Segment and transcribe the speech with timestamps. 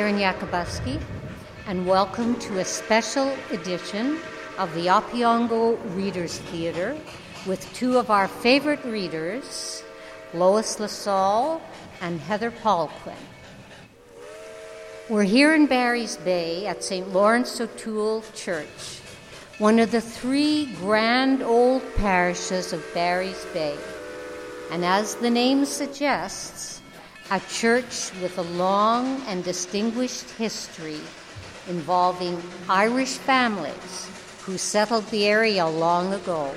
[0.00, 0.98] Karen Yakubuski,
[1.66, 4.18] and welcome to a special edition
[4.56, 6.96] of the Opeongo Readers Theatre
[7.46, 9.82] with two of our favorite readers,
[10.32, 11.60] Lois LaSalle
[12.00, 13.12] and Heather Paulquin.
[15.10, 17.12] We're here in Barry's Bay at St.
[17.12, 19.00] Lawrence O'Toole Church,
[19.58, 23.76] one of the three grand old parishes of Barry's Bay.
[24.70, 26.79] And as the name suggests,
[27.30, 31.00] a church with a long and distinguished history
[31.68, 34.10] involving Irish families
[34.42, 36.52] who settled the area long ago.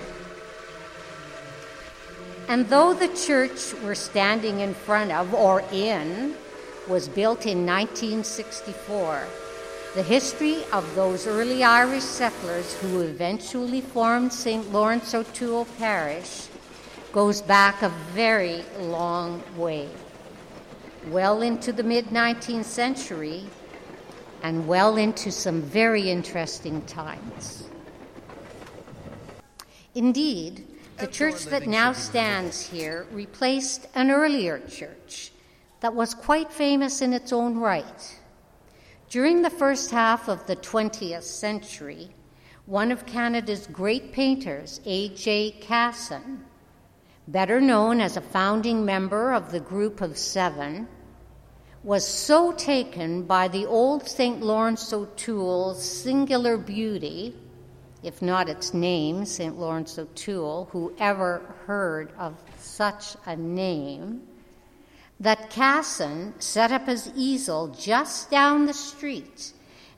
[2.48, 6.36] And though the church we're standing in front of or in
[6.88, 9.28] was built in 1964,
[9.94, 14.74] the history of those early Irish settlers who eventually formed St.
[14.74, 16.48] Lawrence O'Toole Parish
[17.12, 19.88] goes back a very long way,
[21.08, 23.46] well into the mid 19th century
[24.42, 27.64] and well into some very interesting times.
[29.96, 35.32] Indeed, the church that now stands here replaced an earlier church
[35.80, 38.20] that was quite famous in its own right.
[39.10, 42.10] During the first half of the 20th century,
[42.66, 45.58] one of Canada's great painters, A.J.
[45.62, 46.46] Casson,
[47.28, 50.88] better known as a founding member of the Group of Seven,
[51.84, 54.42] was so taken by the old St.
[54.42, 57.36] Lawrence O'Toole's singular beauty
[58.04, 59.58] if not its name, St.
[59.58, 64.22] Lawrence O'Toole, who ever heard of such a name,
[65.22, 69.54] that Casson set up his easel just down the street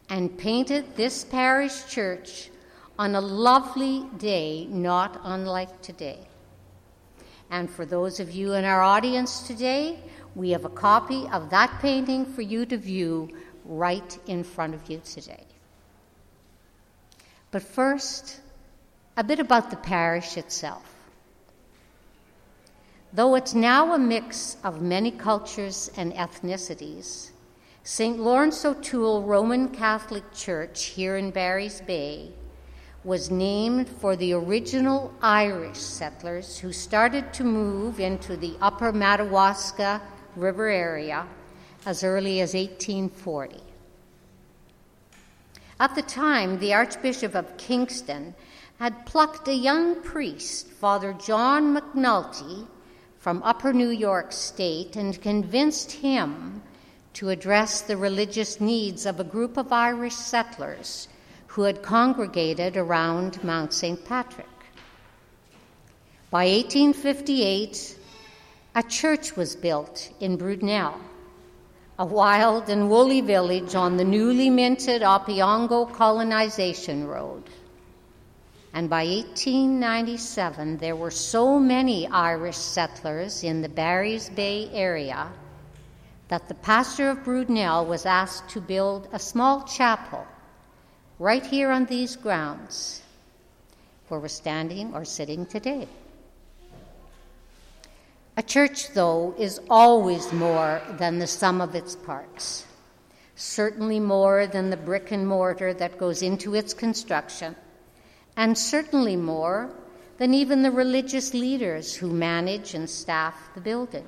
[0.08, 2.52] and painted this parish church
[3.00, 6.20] on a lovely day not unlike today.
[7.56, 9.98] And for those of you in our audience today,
[10.36, 13.30] we have a copy of that painting for you to view
[13.64, 15.46] right in front of you today.
[17.52, 18.42] But first,
[19.16, 20.84] a bit about the parish itself.
[23.14, 27.30] Though it's now a mix of many cultures and ethnicities,
[27.84, 28.20] St.
[28.20, 32.34] Lawrence O'Toole Roman Catholic Church here in Barry's Bay
[33.06, 40.02] was named for the original Irish settlers who started to move into the upper Madawaska
[40.36, 41.28] River area
[41.86, 43.62] as early as 1840.
[45.80, 48.34] At the time, the Archbishop of Kingston
[48.80, 52.68] had plucked a young priest, Father John McNulty,
[53.20, 56.64] from Upper New York State and convinced him
[57.14, 61.08] to address the religious needs of a group of Irish settlers
[61.56, 64.04] who had congregated around Mount St.
[64.04, 64.46] Patrick.
[66.30, 67.98] By 1858,
[68.76, 70.96] a church was built in Brudenell
[71.98, 77.44] a wild and woolly village on the newly minted Opeongo colonization road.
[78.74, 85.32] And by 1897, there were so many Irish settlers in the Barry's Bay area
[86.28, 90.28] that the pastor of Brudenell was asked to build a small chapel
[91.20, 93.02] right here on these grounds
[94.08, 95.88] where we're standing or sitting today.
[98.38, 102.66] A church, though, is always more than the sum of its parts,
[103.36, 107.56] certainly more than the brick and mortar that goes into its construction,
[108.36, 109.70] and certainly more
[110.18, 114.08] than even the religious leaders who manage and staff the building.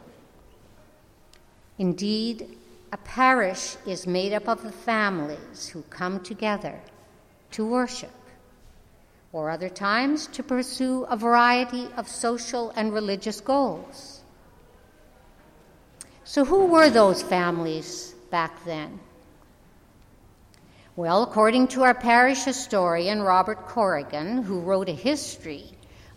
[1.77, 2.57] Indeed,
[2.91, 6.81] a parish is made up of the families who come together
[7.51, 8.13] to worship,
[9.31, 14.21] or other times to pursue a variety of social and religious goals.
[16.23, 18.99] So, who were those families back then?
[20.97, 25.65] Well, according to our parish historian, Robert Corrigan, who wrote a history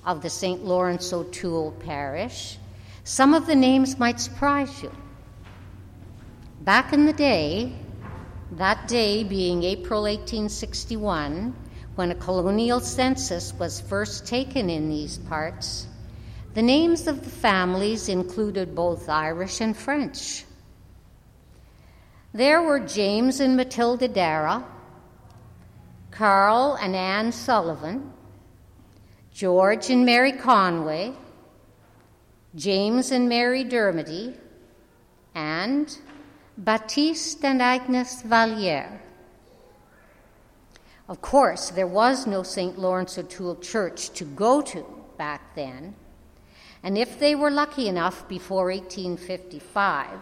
[0.04, 0.64] of the St.
[0.64, 2.58] Lawrence O'Toole parish,
[3.04, 4.90] some of the names might surprise you.
[6.62, 7.72] Back in the day,
[8.52, 11.54] that day being April 1861,
[11.94, 15.86] when a colonial census was first taken in these parts,
[16.54, 20.44] the names of the families included both Irish and French.
[22.32, 24.64] There were James and Matilda Dara,
[26.10, 28.12] Carl and Anne Sullivan,
[29.32, 31.12] George and Mary Conway,
[32.56, 34.36] James and Mary Dermody,
[35.34, 35.96] and
[36.62, 39.00] Baptiste and Agnes Valliere.
[41.08, 42.78] Of course, there was no St.
[42.78, 44.84] Lawrence O'Toole church to go to
[45.16, 45.94] back then,
[46.82, 50.20] and if they were lucky enough before 1855,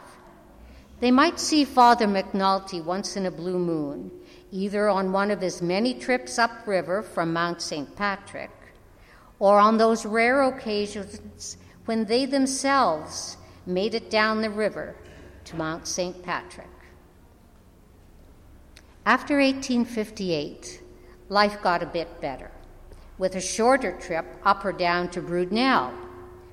[1.00, 4.12] They might see Father McNulty once in a blue moon,
[4.52, 7.96] either on one of his many trips upriver from Mount St.
[7.96, 8.52] Patrick,
[9.40, 11.56] or on those rare occasions
[11.86, 13.36] when they themselves
[13.66, 14.94] made it down the river
[15.48, 16.22] to Mount St.
[16.22, 16.68] Patrick.
[19.06, 20.82] After 1858,
[21.30, 22.50] life got a bit better,
[23.16, 25.94] with a shorter trip up or down to Brudenell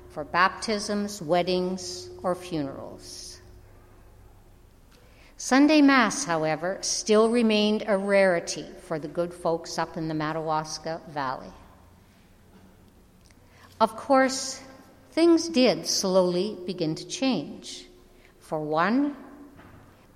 [0.08, 3.38] for baptisms, weddings, or funerals.
[5.36, 11.02] Sunday Mass, however, still remained a rarity for the good folks up in the Madawaska
[11.08, 11.52] Valley.
[13.78, 14.58] Of course,
[15.10, 17.85] things did slowly begin to change.
[18.46, 19.16] For one,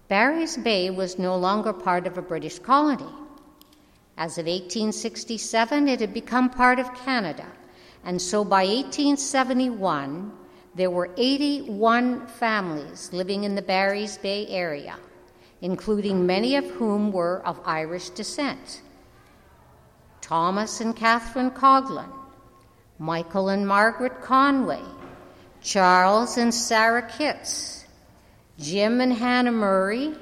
[0.07, 3.13] Barry's Bay was no longer part of a British colony.
[4.17, 7.47] As of 1867, it had become part of Canada,
[8.05, 10.31] and so by 1871,
[10.77, 14.95] there were 81 families living in the Barry's Bay area,
[15.61, 18.83] including many of whom were of Irish descent.
[20.21, 22.13] Thomas and Catherine Coghlan,
[23.01, 24.85] Michael and Margaret Conway,
[25.61, 27.80] Charles and Sarah Kitts,
[28.61, 30.15] Jim and Hannah Murray,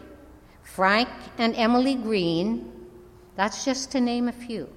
[0.63, 1.09] Frank
[1.39, 2.73] and Emily Green,
[3.35, 4.69] that's just to name a few.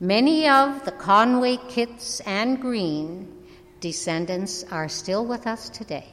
[0.00, 3.32] Many of the Conway Kitts and Green
[3.80, 6.08] descendants are still with us today.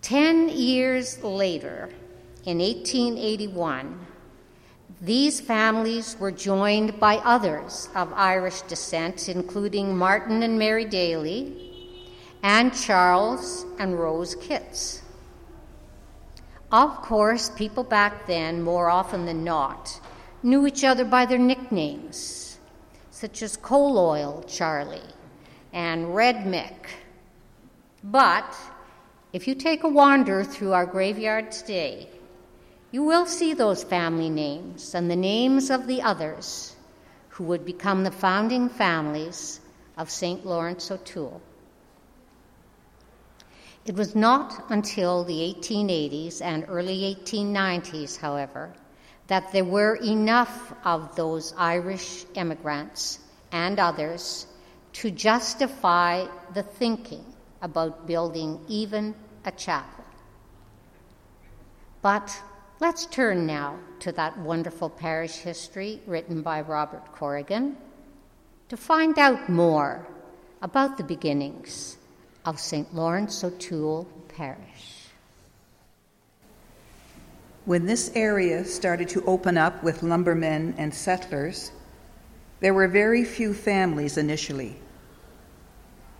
[0.00, 1.90] Ten years later,
[2.46, 4.06] in 1881,
[5.02, 11.65] these families were joined by others of Irish descent, including Martin and Mary Daly,
[12.46, 15.02] and Charles and Rose Kitts.
[16.70, 20.00] Of course, people back then, more often than not,
[20.44, 22.60] knew each other by their nicknames,
[23.10, 25.12] such as Coal Oil Charlie
[25.72, 26.86] and Red Mick.
[28.04, 28.56] But
[29.32, 32.08] if you take a wander through our graveyard today,
[32.92, 36.76] you will see those family names and the names of the others
[37.30, 39.58] who would become the founding families
[39.96, 40.46] of St.
[40.46, 41.42] Lawrence O'Toole.
[43.86, 48.72] It was not until the 1880s and early 1890s, however,
[49.28, 53.20] that there were enough of those Irish immigrants
[53.52, 54.48] and others
[54.94, 57.24] to justify the thinking
[57.62, 60.04] about building even a chapel.
[62.02, 62.42] But
[62.80, 67.76] let's turn now to that wonderful parish history written by Robert Corrigan
[68.68, 70.08] to find out more
[70.60, 71.95] about the beginnings
[72.46, 72.94] of St.
[72.94, 75.08] Lawrence O'Toole Parish.
[77.64, 81.72] When this area started to open up with lumbermen and settlers,
[82.60, 84.76] there were very few families initially.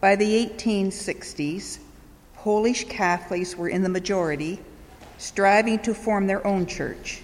[0.00, 1.78] By the 1860s,
[2.34, 4.60] Polish Catholics were in the majority,
[5.18, 7.22] striving to form their own church.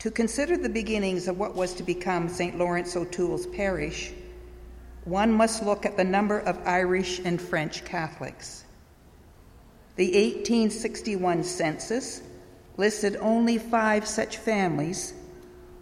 [0.00, 2.58] To consider the beginnings of what was to become St.
[2.58, 4.12] Lawrence O'Toole's parish,
[5.04, 8.64] one must look at the number of Irish and French Catholics.
[9.96, 12.22] The 1861 census
[12.76, 15.14] listed only five such families,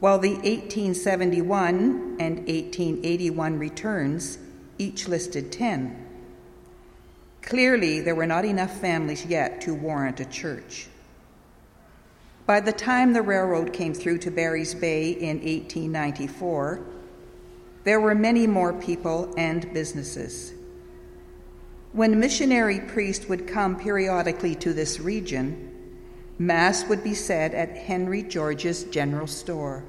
[0.00, 4.38] while the 1871 and 1881 returns
[4.79, 5.99] each listed 10.
[7.43, 10.88] Clearly, there were not enough families yet to warrant a church.
[12.45, 16.81] By the time the railroad came through to Barry's Bay in 1894,
[17.85, 20.53] there were many more people and businesses.
[21.93, 25.69] When missionary priests would come periodically to this region,
[26.39, 29.85] Mass would be said at Henry George's General Store.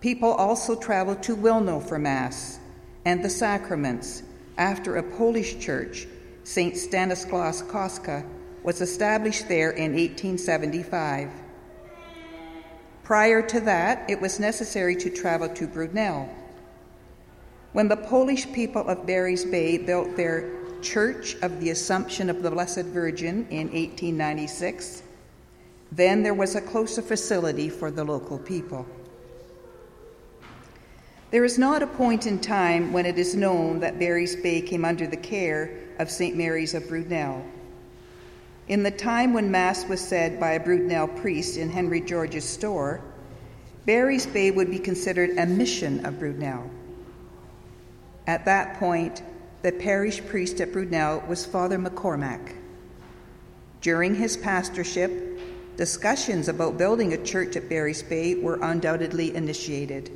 [0.00, 2.58] People also traveled to Wilno for Mass
[3.04, 4.22] and the sacraments
[4.56, 6.06] after a Polish church,
[6.44, 6.76] St.
[6.76, 8.24] Stanislaus Kostka,
[8.62, 11.30] was established there in 1875.
[13.08, 16.28] Prior to that, it was necessary to travel to Brudenell.
[17.72, 20.50] When the Polish people of Barry's Bay built their
[20.82, 25.04] Church of the Assumption of the Blessed Virgin in 1896.
[25.90, 28.84] Then there was a closer facility for the local people.
[31.30, 34.84] There is not a point in time when it is known that Barry's Bay came
[34.84, 36.36] under the care of St.
[36.36, 37.42] Mary's of Brudenell.
[38.68, 43.00] In the time when Mass was said by a Brudenell priest in Henry George's store,
[43.86, 46.68] Barry's Bay would be considered a mission of Brudenell.
[48.26, 49.22] At that point,
[49.62, 52.56] the parish priest at Brudenell was Father McCormack.
[53.80, 55.40] During his pastorship,
[55.78, 60.10] discussions about building a church at Barry's Bay were undoubtedly initiated.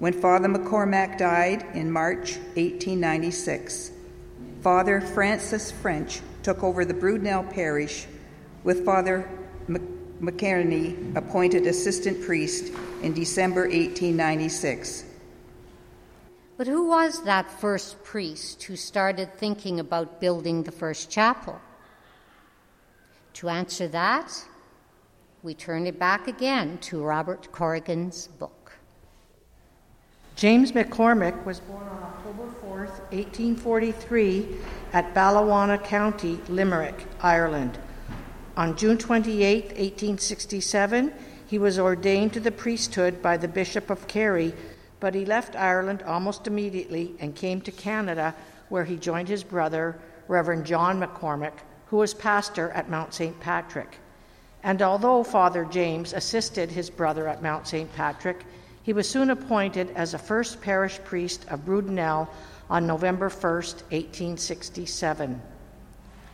[0.00, 3.92] When Father McCormack died in March 1896,
[4.60, 8.06] Father Francis French took over the Brudenell parish
[8.64, 9.28] with Father
[9.68, 15.04] McKerney appointed assistant priest in December 1896.
[16.56, 21.60] But who was that first priest who started thinking about building the first chapel?
[23.34, 24.32] To answer that,
[25.42, 28.72] we turn it back again to Robert Corrigan's book.
[30.34, 32.50] James McCormick was born on October
[32.88, 34.48] 4th, 1843,
[34.92, 37.78] at Ballywanna County, Limerick, Ireland.
[38.56, 41.12] On June 28, 1867,
[41.46, 44.52] he was ordained to the priesthood by the Bishop of Kerry
[45.00, 48.34] but he left Ireland almost immediately and came to Canada,
[48.68, 51.52] where he joined his brother, Reverend John McCormick,
[51.86, 53.38] who was pastor at Mount St.
[53.40, 53.98] Patrick.
[54.62, 57.92] And although Father James assisted his brother at Mount St.
[57.94, 58.44] Patrick,
[58.88, 62.26] he was soon appointed as the first parish priest of Brudenell
[62.70, 65.42] on November 1, 1867.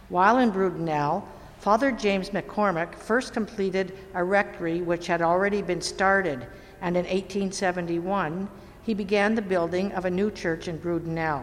[0.08, 1.24] While in Brudenell,
[1.58, 6.46] Father James McCormick first completed a rectory which had already been started
[6.80, 8.48] and in 1871
[8.84, 11.42] he began the building of a new church in Brudenell.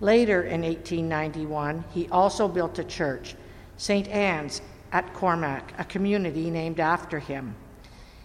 [0.00, 3.34] Later in 1891, he also built a church,
[3.76, 4.08] St.
[4.08, 4.62] Anne's
[4.92, 7.54] at Cormac, a community named after him.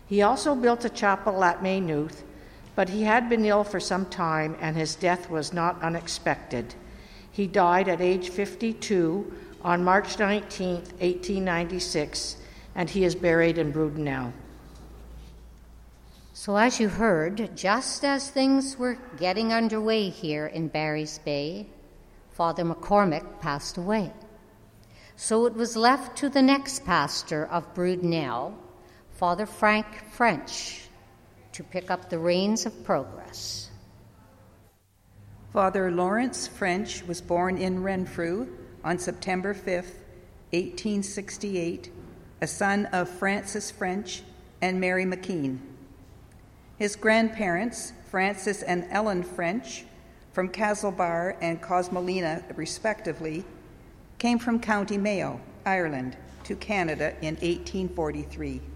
[0.08, 2.24] He also built a chapel at Maynooth,
[2.76, 6.76] but he had been ill for some time and his death was not unexpected.
[7.32, 9.34] He died at age 52
[9.64, 12.38] on March 19, 1896,
[12.76, 14.34] and he is buried in Brudenell.
[16.34, 21.68] So, as you heard, just as things were getting underway here in Barry's Bay,
[22.32, 24.12] Father McCormick passed away.
[25.16, 28.54] So it was left to the next pastor of Brudenell,
[29.14, 30.88] Father Frank French,
[31.52, 33.70] to pick up the reins of progress.
[35.52, 38.48] Father Lawrence French was born in Renfrew
[38.84, 41.92] on September 5, 1868,
[42.42, 44.24] a son of Francis French
[44.62, 45.60] and Mary McKean.
[46.80, 49.86] His grandparents, Francis and Ellen French,
[50.32, 53.46] from Castlebar and Crossmolina, respectively,
[54.18, 58.73] came from County Mayo, Ireland, to Canada in 1843.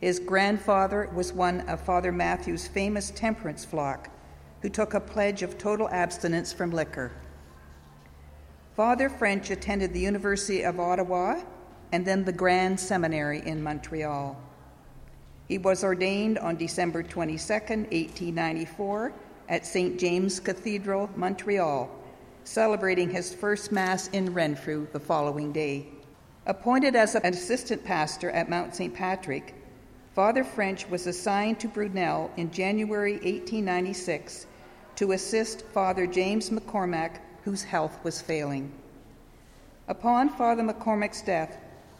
[0.00, 4.10] His grandfather was one of Father Mathew's famous temperance flock,
[4.60, 7.12] who took a pledge of total abstinence from liquor.
[8.74, 11.40] Father French attended the University of Ottawa
[11.92, 14.38] and then the Grand Seminary in Montreal.
[15.48, 19.12] He was ordained on December 22, 1894,
[19.48, 19.98] at St.
[19.98, 21.88] James Cathedral, Montreal,
[22.44, 25.86] celebrating his first Mass in Renfrew the following day.
[26.46, 28.92] Appointed as an assistant pastor at Mount St.
[28.92, 29.54] Patrick,
[30.16, 34.46] Father French was assigned to Brudenell in January 1896
[34.94, 38.72] to assist Father James McCormack, whose health was failing.
[39.88, 41.58] Upon Father McCormack's death,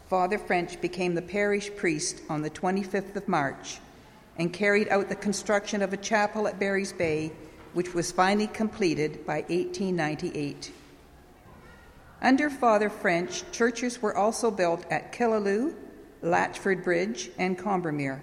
[0.09, 3.77] Father French became the parish priest on the 25th of March
[4.39, 7.31] and carried out the construction of a chapel at Barry's Bay,
[7.73, 10.73] which was finally completed by 1898.
[12.23, 15.75] Under Father French, churches were also built at Killaloe,
[16.21, 18.21] Latchford Bridge, and Combermere.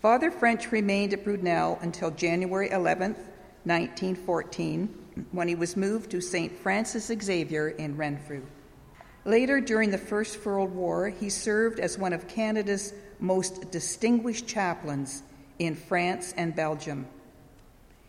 [0.00, 3.14] Father French remained at Brudenell until January 11,
[3.64, 6.52] 1914, when he was moved to St.
[6.58, 8.42] Francis Xavier in Renfrew.
[9.24, 15.22] Later, during the First World War, he served as one of Canada's most distinguished chaplains
[15.60, 17.06] in France and Belgium.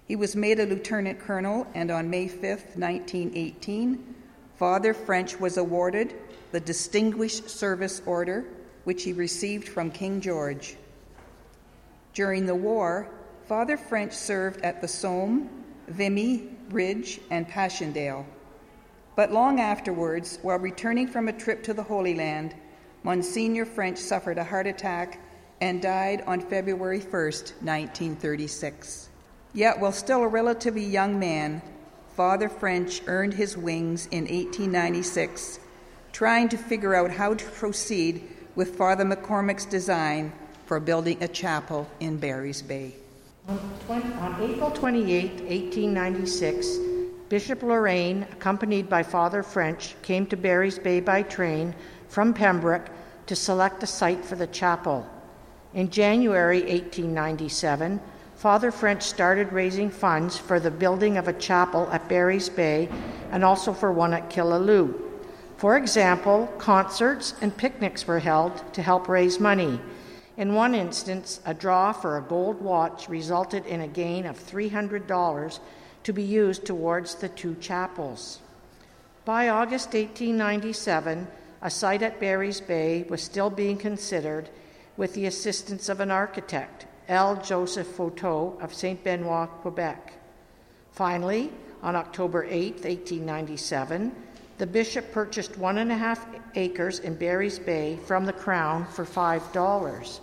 [0.07, 4.15] He was made a lieutenant colonel, and on May 5, 1918,
[4.57, 6.15] Father French was awarded
[6.51, 8.45] the Distinguished Service Order,
[8.83, 10.75] which he received from King George.
[12.13, 13.07] During the war,
[13.47, 15.49] Father French served at the Somme,
[15.87, 18.25] Vimy, Ridge, and Passchendaele.
[19.15, 22.55] But long afterwards, while returning from a trip to the Holy Land,
[23.03, 25.19] Monsignor French suffered a heart attack
[25.61, 29.09] and died on February 1, 1936.
[29.53, 31.61] Yet, while still a relatively young man,
[32.15, 35.59] Father French earned his wings in 1896,
[36.11, 40.31] trying to figure out how to proceed with Father McCormick's design
[40.65, 42.93] for building a chapel in Barry's Bay.
[43.47, 46.77] On, 20, on April 28, 1896,
[47.29, 51.73] Bishop Lorrain, accompanied by Father French, came to Barry's Bay by train
[52.07, 52.89] from Pembroke
[53.25, 55.05] to select a site for the chapel.
[55.73, 57.99] In January 1897,
[58.35, 62.89] Father French started raising funds for the building of a chapel at Barry's Bay
[63.31, 64.93] and also for one at Killaloe.
[65.63, 69.79] For example, concerts and picnics were held to help raise money.
[70.35, 75.59] In one instance, a draw for a gold watch resulted in a gain of $300
[76.03, 78.39] to be used towards the two chapels.
[79.23, 81.29] By August 1897,
[81.61, 84.49] a site at Barry's Bay was still being considered
[84.97, 87.41] with the assistance of an architect, L.
[87.41, 89.01] Joseph Fauteux of St.
[89.01, 90.11] Benoit, Quebec.
[90.91, 94.13] Finally, on October 8, 1897,
[94.57, 99.05] the bishop purchased one and a half acres in Barry's Bay from the Crown for
[99.05, 100.19] $5.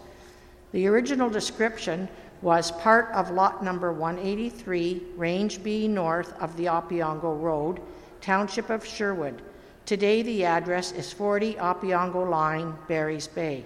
[0.72, 2.08] The original description
[2.42, 7.80] was part of lot number 183, Range B north of the Opeongo Road,
[8.20, 9.42] Township of Sherwood.
[9.84, 13.64] Today, the address is 40 Opeongo Line, Barry's Bay.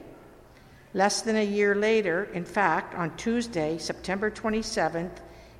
[0.94, 5.04] Less than a year later, in fact, on Tuesday, September 27,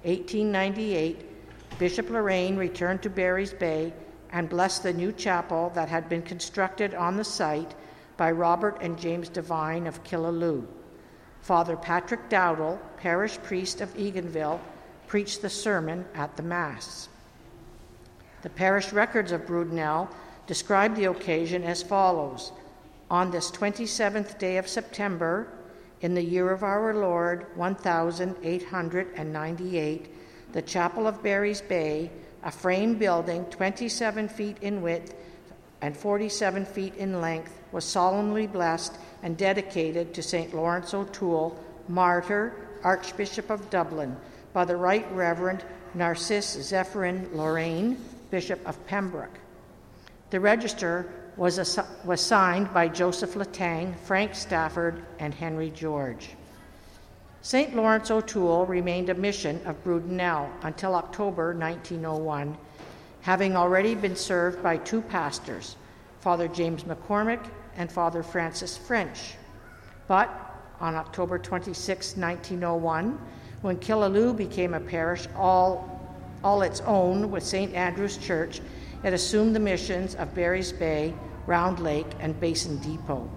[0.03, 3.93] 1898, Bishop Lorrain returned to Barry's Bay
[4.35, 7.73] and blessed the new chapel that had been constructed on the site
[8.17, 10.67] by Robert and James Devine of Killaloe.
[11.41, 14.59] Father Patrick Dowdall, parish priest of Eganville,
[15.07, 17.09] preached the sermon at the Mass.
[18.43, 20.09] The parish records of Brudenell
[20.49, 22.51] describe the occasion as follows
[23.11, 25.47] On this 27th day of September,
[26.01, 32.11] in the year of our Lord, 1898, the chapel of Barry's Bay,
[32.45, 35.15] a frame building 27 feet in width
[35.81, 40.55] and 47 feet in length, was solemnly blessed and dedicated to St.
[40.55, 41.59] Lawrence O'Toole,
[41.89, 44.17] martyr, Archbishop of Dublin,
[44.53, 47.97] by the Right Reverend Narcisse Zephyrin Lorrain,
[48.31, 49.39] Bishop of Pembroke.
[50.31, 56.31] The register was, was signed by Joseph Latang, Frank Stafford, and Henry George.
[57.45, 57.77] St.
[57.77, 62.57] Lawrence O'Toole remained a mission of Brudenell until October 1901,
[63.21, 65.77] having already been served by two pastors,
[66.21, 67.47] Father James McCormick
[67.77, 69.35] and Father Francis French.
[70.09, 70.31] But
[70.81, 73.21] on October 26, 1901,
[73.61, 76.01] when Killaloe became a parish all,
[76.43, 77.75] all its own with St.
[77.75, 78.63] Andrew's Church,
[79.03, 81.13] it assumed the missions of Barry's Bay,
[81.47, 83.31] Round Lake, and Basin Depot.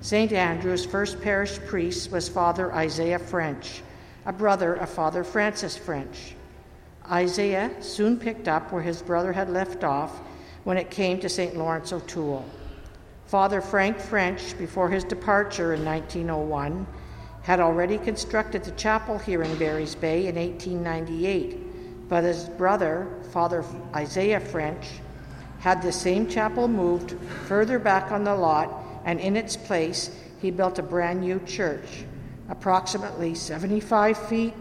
[0.00, 0.32] St.
[0.32, 3.82] Andrew's first parish priest was Father Isaiah French,
[4.26, 6.34] a brother of Father Francis French.
[7.10, 10.20] Isaiah soon picked up where his brother had left off
[10.62, 11.56] when it came to St.
[11.56, 12.44] Lawrence O'Toole.
[13.26, 16.86] Father Frank French, before his departure in 1901,
[17.42, 23.64] had already constructed the chapel here in Barry's Bay in 1898, but his brother, Father
[23.96, 24.86] Isaiah French,
[25.58, 30.50] had the same chapel moved further back on the lot, and in its place, he
[30.50, 32.04] built a brand new church,
[32.48, 34.54] approximately 75 feet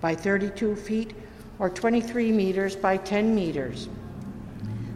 [0.00, 1.14] by 32 feet
[1.58, 3.88] or 23 meters by 10 meters.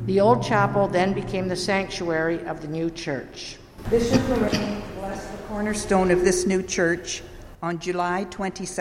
[0.07, 3.59] The old chapel then became the sanctuary of the new church.
[3.91, 7.23] Bishop blessed the cornerstone of this new church
[7.63, 8.73] on July 22,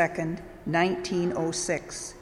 [0.66, 2.14] 1906.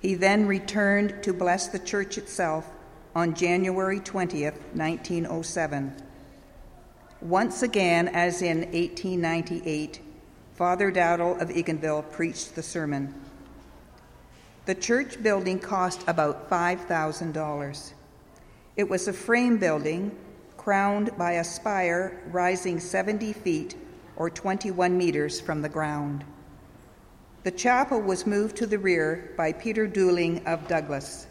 [0.00, 2.70] He then returned to bless the church itself
[3.14, 5.94] on January 20th, 1907.
[7.20, 10.00] Once again, as in 1898,
[10.54, 13.12] Father Dowdall of Eganville preached the sermon.
[14.66, 17.92] The church building cost about $5,000.
[18.76, 20.16] It was a frame building
[20.56, 23.74] crowned by a spire rising 70 feet
[24.14, 26.24] or 21 meters from the ground.
[27.42, 31.26] The chapel was moved to the rear by Peter Dooling of Douglas.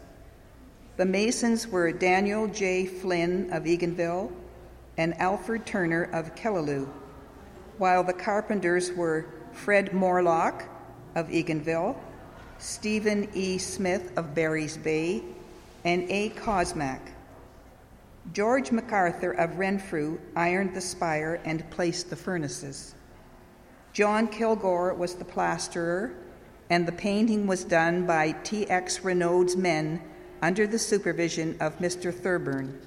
[0.98, 2.84] The masons were Daniel J.
[2.84, 4.30] Flynn of Eganville
[4.98, 6.88] and Alfred Turner of Killaloe,
[7.78, 10.64] while the carpenters were Fred Morlock
[11.14, 11.96] of Eganville,
[12.58, 13.56] Stephen E.
[13.56, 15.22] Smith of Barry's Bay,
[15.84, 16.30] and A.
[16.30, 17.12] Cosmack.
[18.32, 22.94] George MacArthur of Renfrew ironed the spire and placed the furnaces.
[23.92, 26.12] John Kilgore was the plasterer,
[26.68, 29.04] and the painting was done by T.X.
[29.04, 30.02] Renaud's men
[30.42, 32.12] under the supervision of Mr.
[32.12, 32.78] Thurburn.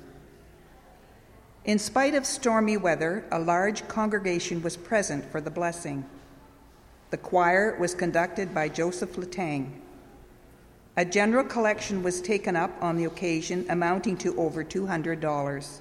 [1.64, 6.04] In spite of stormy weather, a large congregation was present for the blessing.
[7.12, 9.70] The choir was conducted by Joseph Latang.
[10.98, 15.80] A general collection was taken up on the occasion amounting to over $200.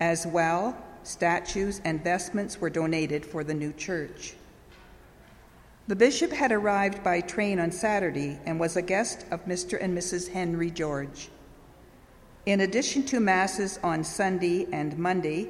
[0.00, 4.34] As well, statues and vestments were donated for the new church.
[5.86, 9.78] The bishop had arrived by train on Saturday and was a guest of Mr.
[9.80, 10.32] and Mrs.
[10.32, 11.28] Henry George.
[12.46, 15.48] In addition to Masses on Sunday and Monday,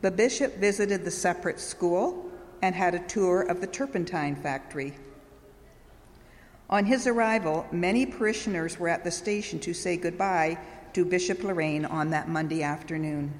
[0.00, 2.30] the bishop visited the separate school
[2.62, 4.94] and had a tour of the turpentine factory.
[6.70, 10.56] On his arrival, many parishioners were at the station to say goodbye
[10.92, 13.32] to Bishop Lorrain on that Monday afternoon.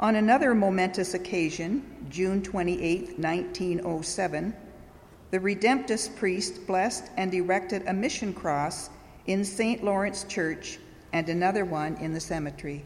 [0.00, 4.54] On another momentous occasion, June 28, 1907,
[5.30, 8.90] the Redemptorist priest blessed and erected a mission cross
[9.26, 9.84] in St.
[9.84, 10.80] Lawrence Church
[11.12, 12.84] and another one in the cemetery.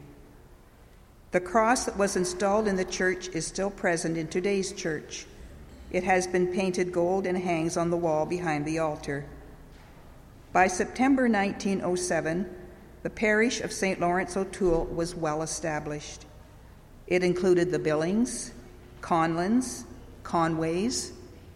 [1.32, 5.26] The cross that was installed in the church is still present in today's church.
[5.90, 9.26] It has been painted gold and hangs on the wall behind the altar.
[10.52, 12.48] By September 1907,
[13.02, 14.00] the parish of St.
[14.00, 16.24] Lawrence O'Toole was well established.
[17.06, 18.52] It included the Billings,
[19.00, 19.84] Conlins,
[20.24, 21.12] Conways,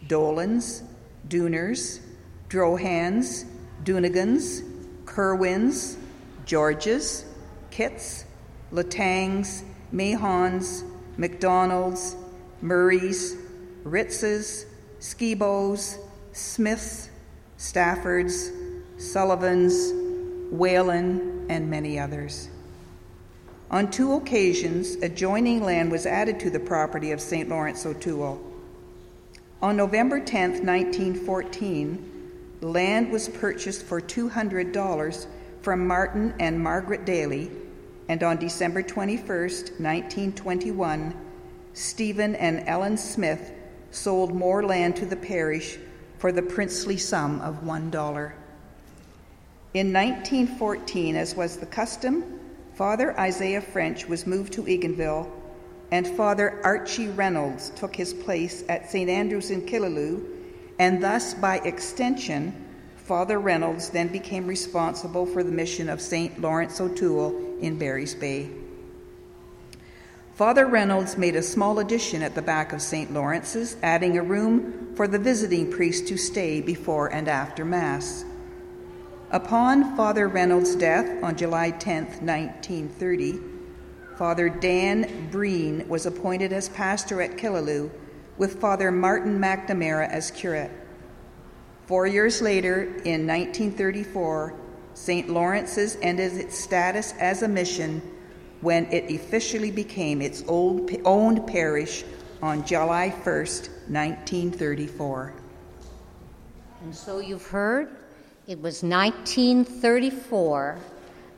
[0.06, 0.82] Dolans,
[1.28, 2.00] Dooners,
[2.48, 3.46] Drohans,
[3.84, 4.62] Doonegans,
[5.06, 5.96] Kerwins,
[6.50, 7.24] Georges,
[7.70, 8.24] Kitts,
[8.72, 10.82] Latangs, Mahons,
[11.16, 12.16] McDonalds,
[12.60, 13.36] Murrays,
[13.84, 14.64] Ritzes,
[14.98, 15.98] Skibos,
[16.32, 17.08] Smiths,
[17.56, 18.50] Staffords,
[18.98, 19.92] Sullivans,
[20.50, 22.48] Whalen, and many others.
[23.70, 27.48] On two occasions, adjoining land was added to the property of St.
[27.48, 28.42] Lawrence O'Toole.
[29.62, 35.26] On November 10, 1914, land was purchased for $200
[35.62, 37.50] from Martin and Margaret Daly
[38.08, 41.14] and on December 21, 1921,
[41.74, 43.52] Stephen and Ellen Smith
[43.90, 45.78] sold more land to the parish
[46.18, 48.32] for the princely sum of $1.
[49.72, 52.40] In 1914, as was the custom,
[52.74, 55.30] Father Isaiah French was moved to Eganville,
[55.92, 59.08] and Father Archie Reynolds took his place at St.
[59.08, 60.20] Andrew's in Killaloe,
[60.78, 62.69] and thus, by extension,
[63.10, 66.40] Father Reynolds then became responsible for the mission of St.
[66.40, 68.48] Lawrence O'Toole in Barry's Bay.
[70.36, 73.12] Father Reynolds made a small addition at the back of St.
[73.12, 78.24] Lawrence's, adding a room for the visiting priest to stay before and after Mass.
[79.32, 83.40] Upon Father Reynolds' death on July 10, 1930,
[84.16, 87.90] Father Dan Breen was appointed as pastor at Killaloe,
[88.38, 90.70] with Father Martin McNamara as curate.
[91.90, 94.54] Four years later, in 1934,
[94.94, 95.28] St.
[95.28, 98.00] Lawrence's ended its status as a mission
[98.60, 102.04] when it officially became its old, owned parish
[102.42, 105.34] on July 1st, 1934.
[106.84, 107.88] And so you've heard
[108.46, 110.78] it was 1934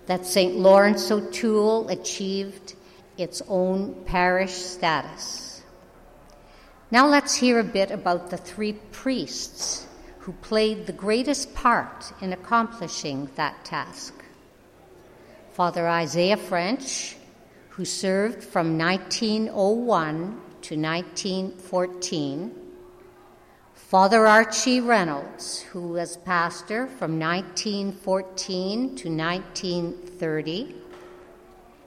[0.05, 0.57] that St.
[0.57, 2.75] Lawrence O'Toole achieved
[3.17, 5.63] its own parish status.
[6.91, 9.87] Now let's hear a bit about the three priests
[10.23, 14.15] who played the greatest part in accomplishing that task.
[15.53, 17.17] Father Isaiah French,
[17.71, 22.55] who served from 1901 to 1914.
[23.75, 30.77] Father Archie Reynolds, who was pastor from 1914 to 1930.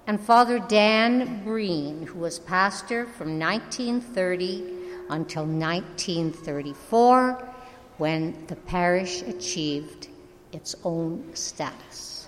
[0.07, 4.73] And Father Dan Breen, who was pastor from 1930
[5.09, 7.54] until 1934
[7.97, 10.09] when the parish achieved
[10.51, 12.27] its own status.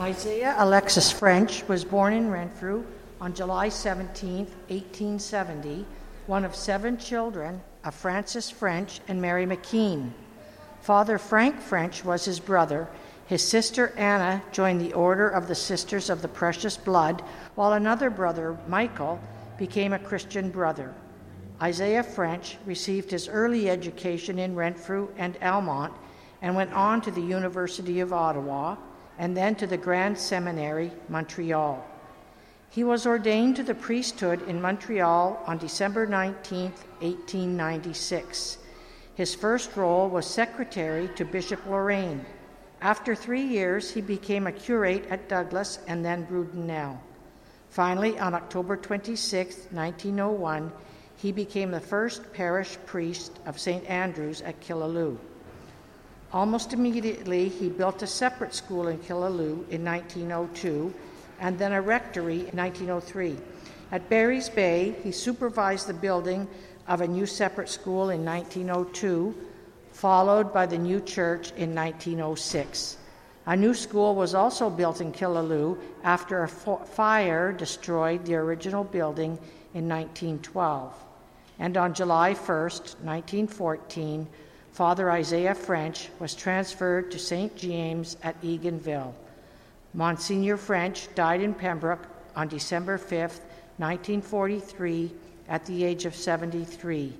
[0.00, 2.84] Isaiah Alexis French was born in Renfrew
[3.20, 5.84] on July 17, 1870,
[6.26, 10.10] one of seven children of Francis French and Mary McKean.
[10.80, 12.88] Father Frank French was his brother.
[13.26, 17.22] His sister Anna joined the Order of the Sisters of the Precious Blood,
[17.54, 19.20] while another brother, Michael,
[19.58, 20.94] became a Christian brother.
[21.62, 25.98] Isaiah French received his early education in Renfrew and Almonte
[26.40, 28.76] and went on to the University of Ottawa
[29.18, 31.84] and then to the Grand Seminary, Montreal.
[32.70, 36.70] He was ordained to the priesthood in Montreal on December 19,
[37.00, 38.58] 1896.
[39.14, 42.24] His first role was secretary to Bishop Lorrain.
[42.80, 46.98] After three years, he became a curate at Douglas and then Brudenell.
[47.68, 50.72] Finally, on October 26, 1901,
[51.20, 53.84] he became the first parish priest of St.
[53.84, 55.18] Andrew's at Killaloe.
[56.32, 60.94] Almost immediately, he built a separate school in Killaloe in 1902
[61.38, 63.36] and then a rectory in 1903.
[63.92, 66.48] At Barry's Bay, he supervised the building
[66.88, 69.34] of a new separate school in 1902,
[69.92, 72.96] followed by the new church in 1906.
[73.44, 79.38] A new school was also built in Killaloe after a fire destroyed the original building
[79.74, 80.94] in 1912
[81.60, 84.26] and on July 1, 1914,
[84.72, 87.54] Father Isaiah French was transferred to St.
[87.54, 89.12] James at Eganville.
[89.92, 93.20] Monsignor French died in Pembroke on December 5,
[93.76, 95.12] 1943,
[95.48, 97.12] at the age of 73.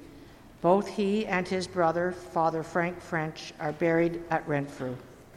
[0.63, 4.97] Both he and his brother, Father Frank French, are buried at Renfrew.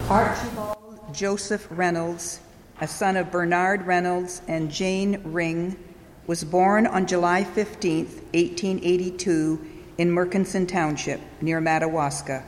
[0.10, 2.40] Archibald Joseph Reynolds,
[2.80, 5.78] a son of Bernard Reynolds and Jane Ring,
[6.26, 12.44] was born on July 15, 1882, in Mercanson Township, near Madawaska.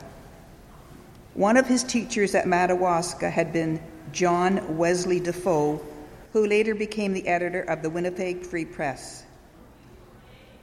[1.34, 3.80] One of his teachers at Madawaska had been
[4.12, 5.80] John Wesley Dafoe,
[6.32, 9.24] who later became the editor of the Winnipeg Free Press.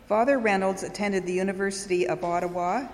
[0.08, 2.88] Father Reynolds attended the University of Ottawa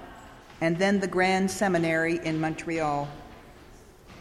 [0.62, 3.08] and then the Grand Seminary in Montreal.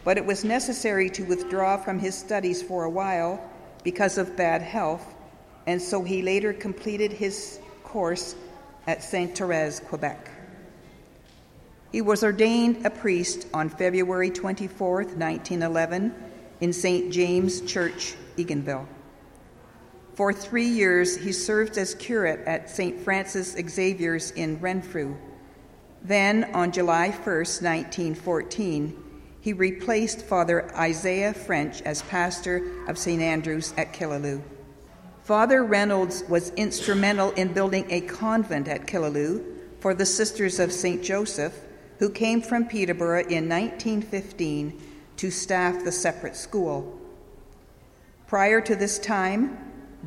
[0.03, 3.43] But it was necessary to withdraw from his studies for a while
[3.83, 5.13] because of bad health,
[5.69, 8.35] and so he later completed his course
[8.87, 10.31] at Saint Therese, Quebec.
[11.91, 16.15] He was ordained a priest on February 24, 1911,
[16.61, 17.13] in St.
[17.13, 18.87] James Church, Eganville.
[20.15, 22.99] For three years, he served as curate at St.
[22.99, 25.15] Francis Xavier's in Renfrew.
[26.03, 28.97] Then, on July 1, 1914,
[29.39, 33.21] he replaced Father Isaiah French as pastor of St.
[33.21, 34.41] Andrew's at Killaloe.
[35.29, 39.45] Father Reynolds was instrumental in building a convent at Killaloe
[39.79, 41.03] for the Sisters of St.
[41.03, 41.53] Joseph,
[41.99, 44.81] who came from Peterborough in 1915
[45.17, 46.99] to staff the separate school.
[48.25, 49.55] Prior to this time,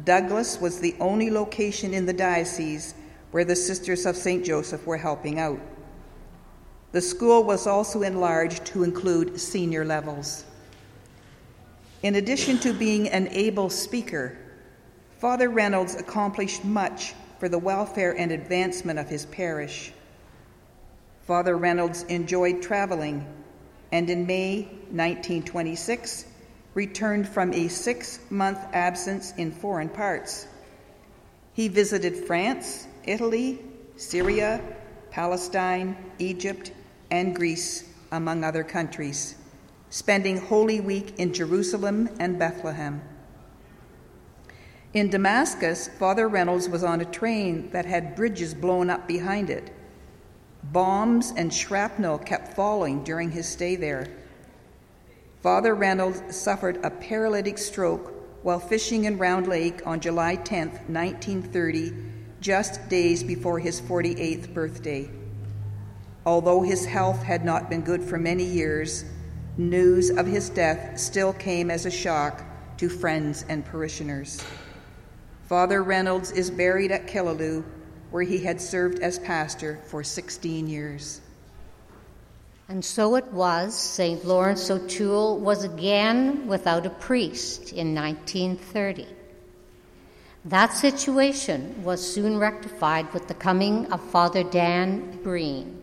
[0.03, 2.97] Douglas was the only location in the diocese
[3.31, 4.45] where the Sisters of St.
[4.45, 5.61] Joseph were helping out.
[6.91, 10.45] The school was also enlarged to include senior levels.
[12.03, 14.37] In addition to being an able speaker,
[15.23, 19.93] Father Reynolds accomplished much for the welfare and advancement of his parish.
[21.29, 23.25] Father Reynolds enjoyed traveling
[23.93, 26.25] and in May 1926
[26.75, 30.49] returned from a six month absence in foreign parts.
[31.53, 33.61] He visited France, Italy,
[33.95, 34.61] Syria,
[35.13, 36.73] Palestine, Egypt,
[37.13, 39.37] and Greece, among other countries,
[39.89, 43.01] spending Holy Week in Jerusalem and Bethlehem.
[44.95, 49.73] In Damascus, Father Reynolds was on a train that had bridges blown up behind it.
[50.65, 54.07] Bombs and shrapnel kept falling during his stay there.
[55.43, 61.93] Father Reynolds suffered a paralytic stroke while fishing in Round Lake on July 10, 1930,
[62.43, 65.09] just days before his 48th birthday.
[66.27, 69.07] Although his health had not been good for many years,
[69.57, 72.45] news of his death still came as a shock
[72.77, 74.43] to friends and parishioners.
[75.53, 77.63] Father Reynolds is buried at Killaloe,
[78.11, 81.21] where he had served as pastor for 16 years.
[82.71, 84.25] And so it was, St.
[84.25, 89.07] Lawrence O'Toole was again without a priest in 1930.
[90.47, 95.83] That situation was soon rectified with the coming of Father Dan Breen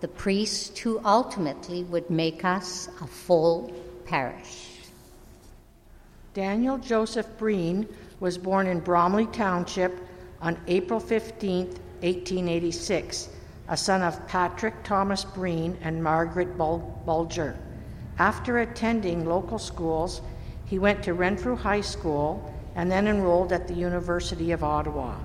[0.00, 3.70] the priest who ultimately would make us a full
[4.06, 4.78] parish.
[6.32, 7.86] Daniel Joseph Breen
[8.20, 9.98] was born in Bromley Township
[10.42, 13.30] on April 15, 1886,
[13.68, 17.56] a son of Patrick Thomas Breen and Margaret Bul- Bulger.
[18.18, 20.20] After attending local schools,
[20.66, 25.16] he went to Renfrew High School and then enrolled at the University of Ottawa.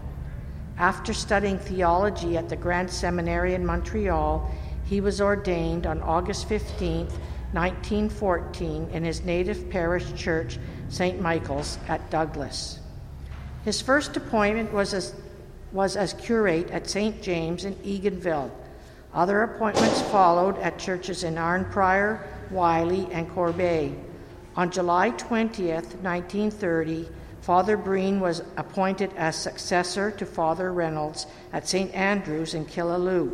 [0.77, 4.49] After studying theology at the Grand Seminary in Montreal,
[4.85, 7.07] he was ordained on August 15,
[7.51, 11.19] 1914, in his native parish church, St.
[11.21, 12.79] Michael's at Douglas.
[13.65, 15.15] His first appointment was as,
[15.71, 17.19] was as curate at St.
[17.19, 18.51] James in Eganville.
[19.11, 22.19] Other appointments followed at churches in Arnprior,
[22.51, 23.95] Wylie, and Corbeil.
[24.55, 27.09] On July 20th, 1930,
[27.41, 31.91] Father Breen was appointed as successor to Father Reynolds at St.
[31.95, 33.31] Andrew's in Killaloe.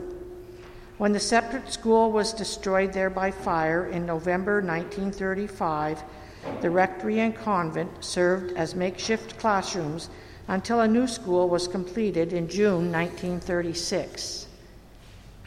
[0.97, 6.01] When the separate school was destroyed there by fire in November 1935,
[6.61, 10.09] the rectory and convent served as makeshift classrooms
[10.47, 14.47] until a new school was completed in June 1936.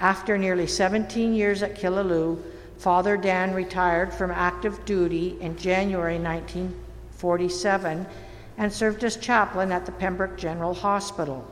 [0.01, 2.39] After nearly 17 years at Killaloe,
[2.79, 8.07] Father Dan retired from active duty in January 1947
[8.59, 11.49] and served as chaplain at the Pembroke General Hospital.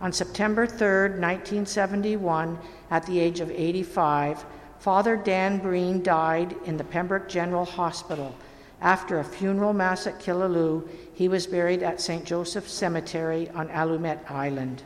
[0.00, 2.58] On September 3, 1971,
[2.90, 4.44] at the age of 85,
[4.78, 8.34] Father Dan Breen died in the Pembroke General Hospital.
[8.80, 12.24] After a funeral mass at Killaloe, he was buried at St.
[12.24, 14.82] Joseph Cemetery on Allumette Island.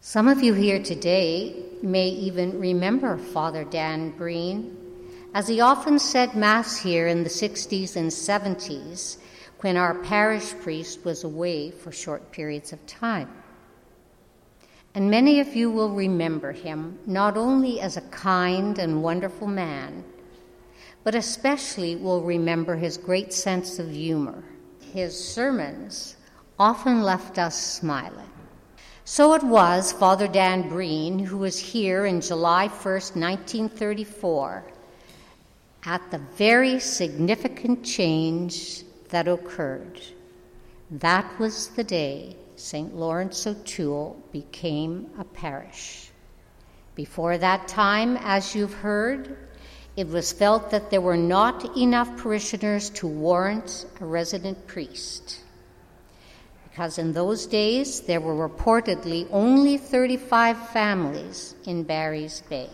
[0.00, 4.76] Some of you here today may even remember Father Dan Breen,
[5.34, 9.18] as he often said Mass here in the 60s and 70s
[9.60, 13.28] when our parish priest was away for short periods of time.
[14.94, 20.04] And many of you will remember him not only as a kind and wonderful man,
[21.04, 24.44] but especially will remember his great sense of humor.
[24.92, 26.16] His sermons
[26.58, 28.30] often left us smiling.
[29.04, 34.64] So it was Father Dan Breen, who was here in July 1st, 1934,
[35.84, 40.00] at the very significant change that occurred.
[40.90, 42.94] That was the day St.
[42.94, 46.10] Lawrence O'Toole became a parish.
[46.94, 49.36] Before that time, as you've heard,
[49.96, 55.40] it was felt that there were not enough parishioners to warrant a resident priest.
[56.70, 62.70] Because in those days, there were reportedly only 35 families in Barry's Bay.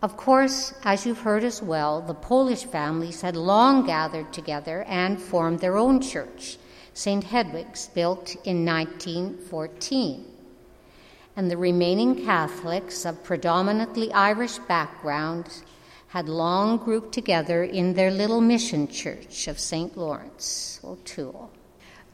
[0.00, 5.20] Of course, as you've heard as well, the Polish families had long gathered together and
[5.20, 6.56] formed their own church,
[6.94, 7.24] St.
[7.24, 10.24] Hedwig's, built in 1914.
[11.36, 15.62] And the remaining Catholics of predominantly Irish background
[16.08, 19.96] had long grouped together in their little mission church of St.
[19.96, 21.50] Lawrence, O'Toole.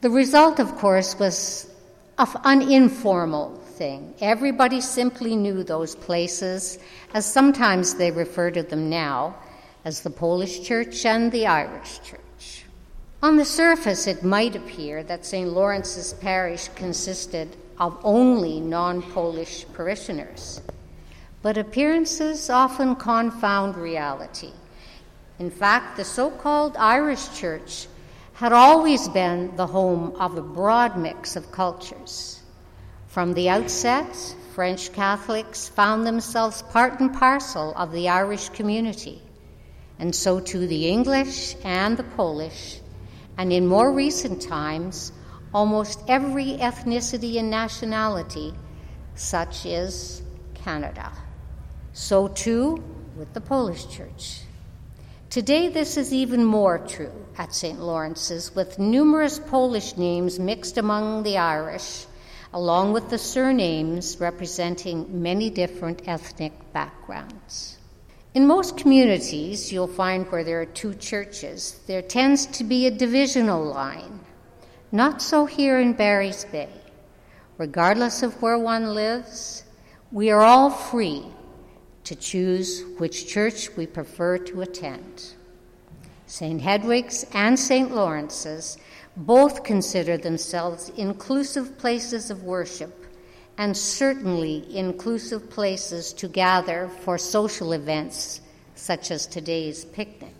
[0.01, 1.69] The result, of course, was
[2.17, 4.13] an informal thing.
[4.19, 6.77] Everybody simply knew those places,
[7.13, 9.35] as sometimes they refer to them now
[9.85, 12.65] as the Polish Church and the Irish Church.
[13.23, 15.49] On the surface, it might appear that St.
[15.49, 20.61] Lawrence's parish consisted of only non Polish parishioners,
[21.45, 24.49] but appearances often confound reality.
[25.37, 27.85] In fact, the so called Irish Church
[28.33, 32.41] had always been the home of a broad mix of cultures.
[33.05, 39.21] From the outset, French Catholics found themselves part and parcel of the Irish community,
[39.99, 42.79] and so too the English and the Polish,
[43.37, 45.11] and in more recent times,
[45.53, 48.51] almost every ethnicity and nationality,
[49.13, 50.23] such as
[50.55, 51.11] Canada.
[51.97, 52.83] So too
[53.15, 54.41] with the Polish Church.
[55.29, 57.79] Today, this is even more true at St.
[57.79, 62.05] Lawrence's, with numerous Polish names mixed among the Irish
[62.53, 67.77] along with the surnames representing many different ethnic backgrounds.
[68.33, 72.91] In most communities, you'll find where there are two churches, there tends to be a
[72.91, 74.19] divisional line.
[74.91, 76.69] Not so here in Barry's Bay.
[77.57, 79.63] Regardless of where one lives,
[80.11, 81.23] we are all free
[82.05, 85.33] to choose which church we prefer to attend.
[86.27, 86.61] St.
[86.61, 87.93] Hedwig's and St.
[87.93, 88.77] Lawrence's
[89.17, 93.05] both consider themselves inclusive places of worship
[93.57, 98.41] and certainly inclusive places to gather for social events
[98.75, 100.33] such as today's picnic.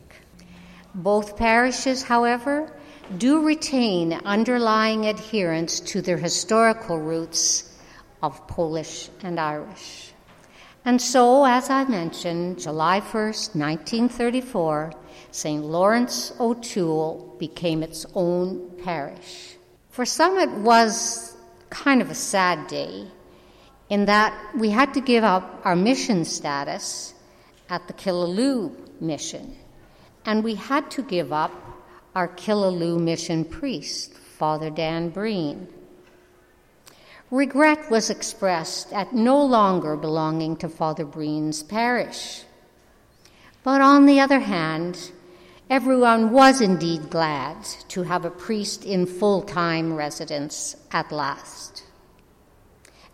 [0.93, 2.71] Both parishes, however,
[3.17, 7.71] do retain underlying adherence to their historical roots
[8.21, 10.04] of Polish and Irish.
[10.85, 14.93] And so, as I mentioned, July 1st, 1934,
[15.31, 15.65] St.
[15.65, 19.57] Lawrence O'Toole became its own parish.
[19.89, 21.35] For some, it was
[21.71, 23.07] kind of a sad day
[23.89, 27.15] in that we had to give up our mission status
[27.67, 28.71] at the Killaloe
[29.01, 29.57] mission,
[30.23, 31.51] and we had to give up
[32.13, 35.67] our Killaloe mission priest, Father Dan Breen.
[37.31, 42.43] Regret was expressed at no longer belonging to Father Breen's parish.
[43.63, 45.11] But on the other hand,
[45.67, 47.57] Everyone was indeed glad
[47.87, 51.83] to have a priest in full time residence at last.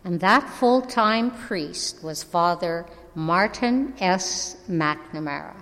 [0.04, 4.56] And that full time priest was Father Martin S.
[4.68, 5.56] McNamara,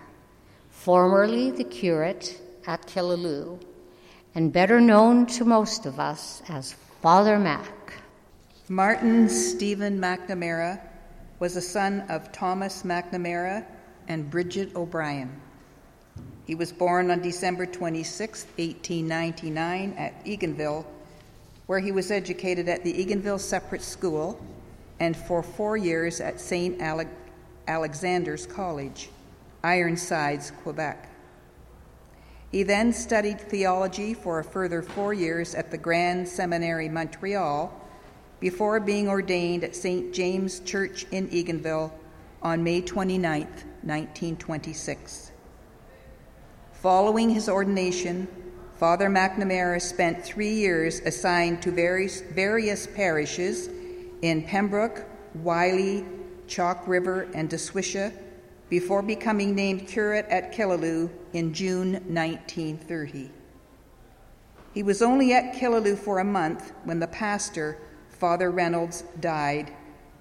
[0.71, 3.61] formerly the curate at Killaloe,
[4.35, 7.80] and better known to most of us as Father Mac.
[8.71, 10.81] Martin Stephen McNamara
[11.41, 13.67] was a son of Thomas McNamara
[14.07, 15.41] and Bridget O'Brien.
[16.47, 20.87] He was born on December 26, 1899, at Eganville,
[21.67, 24.41] where he was educated at the Eganville Separate School
[25.01, 26.81] and for four years at St.
[27.67, 29.11] Alexander's College,
[29.65, 31.09] Ironsides, Quebec.
[32.53, 37.80] He then studied theology for a further four years at the Grand Seminary, Montreal,
[38.41, 40.13] before being ordained at St.
[40.13, 41.93] James Church in Eganville
[42.43, 45.31] on May 29, 1926.
[46.73, 48.27] Following his ordination,
[48.77, 53.69] Father McNamara spent three years assigned to various, various parishes
[54.23, 56.07] in Pembroke, Wylie,
[56.47, 58.15] Chalk River, and Des Joachims
[58.71, 63.31] before becoming named curate at Killaloe in June 1930.
[64.73, 67.77] He was only at Killaloe for a month when the pastor,
[68.21, 69.73] Father Reynolds, died,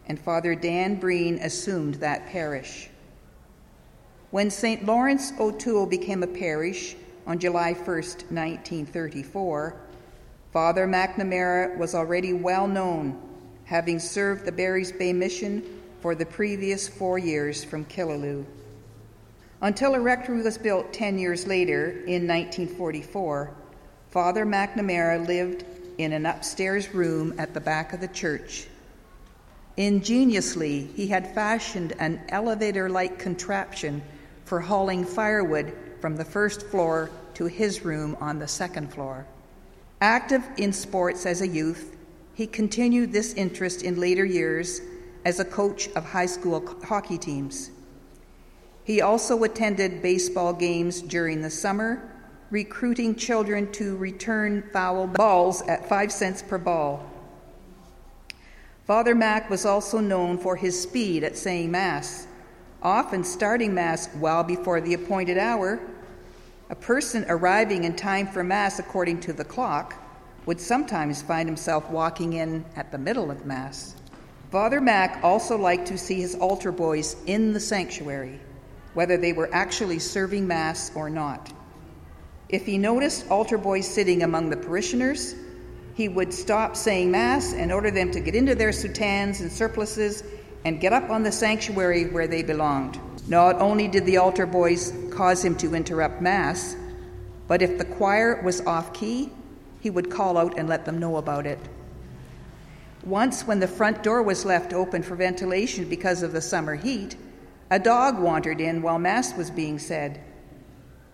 [0.08, 2.90] and Father Dan Breen assumed that parish.
[4.32, 4.86] When St.
[4.86, 6.96] Lawrence O'Toole became a parish
[7.28, 9.76] on July 1, 1934,
[10.54, 13.22] Father McNamara was already well known,
[13.66, 18.46] having served the Barry's Bay Mission for the previous four years from Killaloe.
[19.62, 23.52] Until a rectory was built 10 years later, in 1944,
[24.10, 25.66] Father McNamara lived
[26.00, 28.68] in an upstairs room at the back of the church.
[29.76, 34.02] Ingeniously, he had fashioned an elevator like contraption
[34.46, 39.28] for hauling firewood from the first floor to his room on the second floor.
[40.00, 41.98] Active in sports as a youth,
[42.34, 44.80] he continued this interest in later years
[45.26, 47.72] as a coach of high school hockey teams.
[48.86, 52.09] He also attended baseball games during the summer,
[52.52, 57.06] recruiting children to return foul balls at five cents per ball.
[58.86, 62.26] Father Mac was also known for his speed at saying Mass,
[62.82, 65.80] often starting Mass well before the appointed hour.
[66.72, 69.96] A person arriving in time for Mass according to the clock
[70.48, 73.96] would sometimes find himself walking in at the middle of Mass.
[74.50, 78.40] Father Mac also liked to see his altar boys in the sanctuary,
[78.96, 81.54] whether they were actually serving Mass or not.
[82.50, 85.36] If he noticed altar boys sitting among the parishioners,
[85.94, 90.24] he would stop saying Mass and order them to get into their soutanes and surplices
[90.66, 93.00] and get up on the sanctuary where they belonged.
[93.28, 96.76] Not only did the altar boys cause him to interrupt Mass,
[97.48, 99.32] but if the choir was off key,
[99.80, 101.60] he would call out and let them know about it.
[103.04, 107.16] Once, when the front door was left open for ventilation because of the summer heat,
[107.70, 110.20] a dog wandered in while Mass was being said.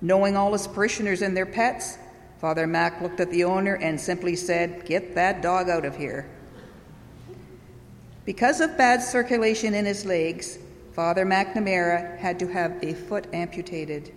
[0.06, 1.98] Knowing all his parishioners and their pets,
[2.38, 6.30] Father Mac looked at the owner and simply said, Get that dog out of here.
[8.24, 10.60] Because of bad circulation in his legs,
[10.94, 14.14] Father McNamara had to have a foot amputated.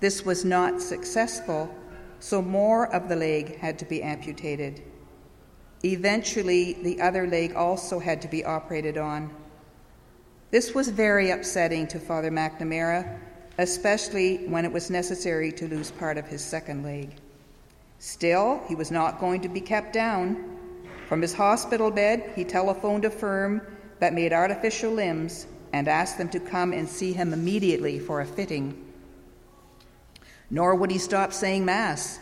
[0.00, 1.72] This was not successful,
[2.18, 4.82] so more of the leg had to be amputated.
[5.84, 9.30] Eventually, the other leg also had to be operated on.
[10.50, 13.20] This was very upsetting to Father McNamara,
[13.58, 17.10] especially when it was necessary to lose part of his second leg.
[17.98, 20.58] Still, he was not going to be kept down.
[21.08, 23.62] From his hospital bed, he telephoned a firm
[24.00, 28.26] that made artificial limbs and asked them to come and see him immediately for a
[28.26, 28.82] fitting.
[30.50, 32.20] Nor would he stop saying Mass.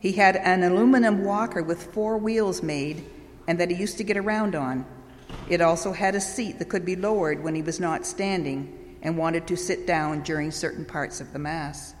[0.00, 3.04] He had an aluminum walker with four wheels made
[3.46, 4.84] and that he used to get around on.
[5.48, 9.16] It also had a seat that could be lowered when he was not standing and
[9.16, 11.94] wanted to sit down during certain parts of the Mass.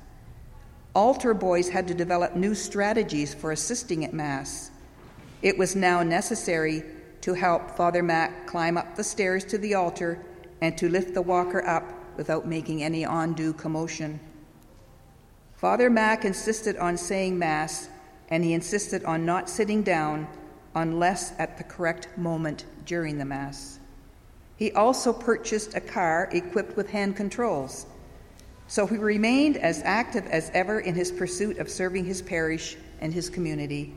[0.94, 4.70] Altar boys had to develop new strategies for assisting at Mass.
[5.42, 6.82] It was now necessary
[7.20, 10.24] to help Father Mac climb up the stairs to the altar
[10.60, 11.84] and to lift the walker up
[12.16, 14.18] without making any undue commotion.
[15.54, 17.88] Father Mac insisted on saying Mass,
[18.28, 20.28] and he insisted on not sitting down
[20.74, 23.77] unless at the correct moment during the Mass.
[24.58, 27.86] He also purchased a car equipped with hand controls,
[28.66, 33.14] so he remained as active as ever in his pursuit of serving his parish and
[33.14, 33.94] his community.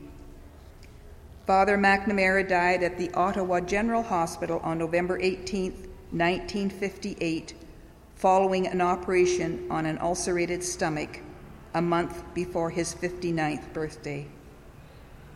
[1.48, 5.72] Father McNamara died at the Ottawa General Hospital on November 18,
[6.12, 7.56] 1958,
[8.16, 11.22] following an operation on an ulcerated stomach
[11.74, 14.28] a month before his 59th birthday.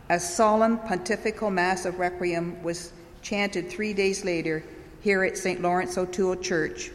[0.08, 4.62] A solemn pontifical Mass of Requiem was chanted three days later
[5.06, 5.62] here at St.
[5.62, 6.90] Lawrence O'Toole Church,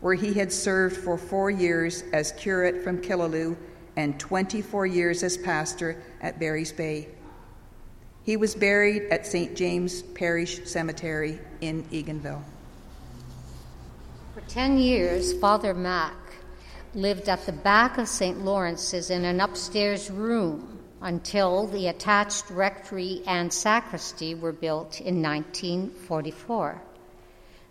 [0.00, 3.56] where he had served for four years as curate from Killaloe
[3.96, 7.08] and 24 years as pastor at Barry's Bay.
[8.22, 9.56] He was buried at St.
[9.56, 12.44] James Parish Cemetery in Eganville.
[14.34, 16.14] For 10 years, Father Mac
[16.94, 18.44] lived at the back of St.
[18.44, 26.82] Lawrence's in an upstairs room until the attached rectory and sacristy were built in 1944.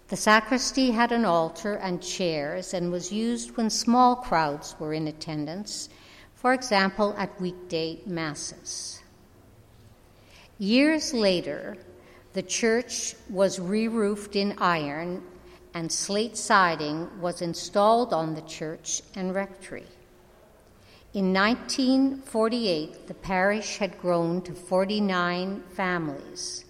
[0.09, 5.05] The sacristy had an altar and chairs and was used when small crowds were in
[5.07, 5.89] attendance,
[6.33, 9.01] for example, at weekday masses.
[10.57, 11.75] Years later,
[12.31, 15.23] the church was re roofed in iron
[15.73, 19.87] and slate siding was installed on the church and rectory.
[21.13, 26.63] In 1948, the parish had grown to 49 families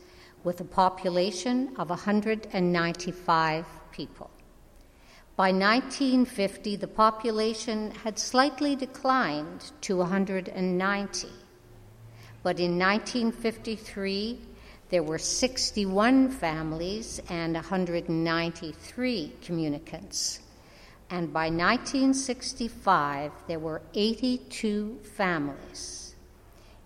[0.48, 4.30] with a population of 195 people.
[5.36, 11.28] By 1950, the population had slightly declined to 190.
[12.43, 14.39] But in 1953,
[14.88, 20.39] there were 61 families and 193 communicants.
[21.10, 26.16] And by 1965, there were 82 families.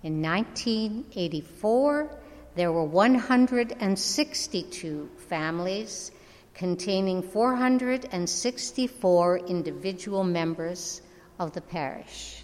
[0.02, 2.21] In 1984,
[2.56, 6.12] there were 162 families
[6.54, 11.02] containing 464 individual members
[11.40, 12.44] of the parish.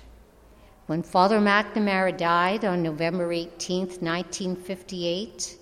[0.87, 5.57] When Father McNamara died on November 18, 1958,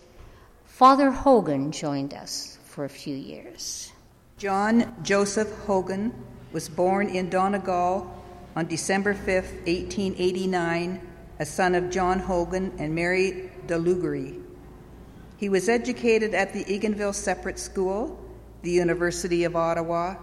[0.66, 3.92] Father Hogan joined us for a few years.
[4.38, 6.14] John Joseph Hogan
[6.52, 8.24] was born in Donegal
[8.56, 11.02] on December 5, 1889,
[11.40, 14.42] a son of John Hogan and Mary DeLugary.
[15.38, 18.20] He was educated at the Eganville Separate School,
[18.62, 20.16] the University of Ottawa,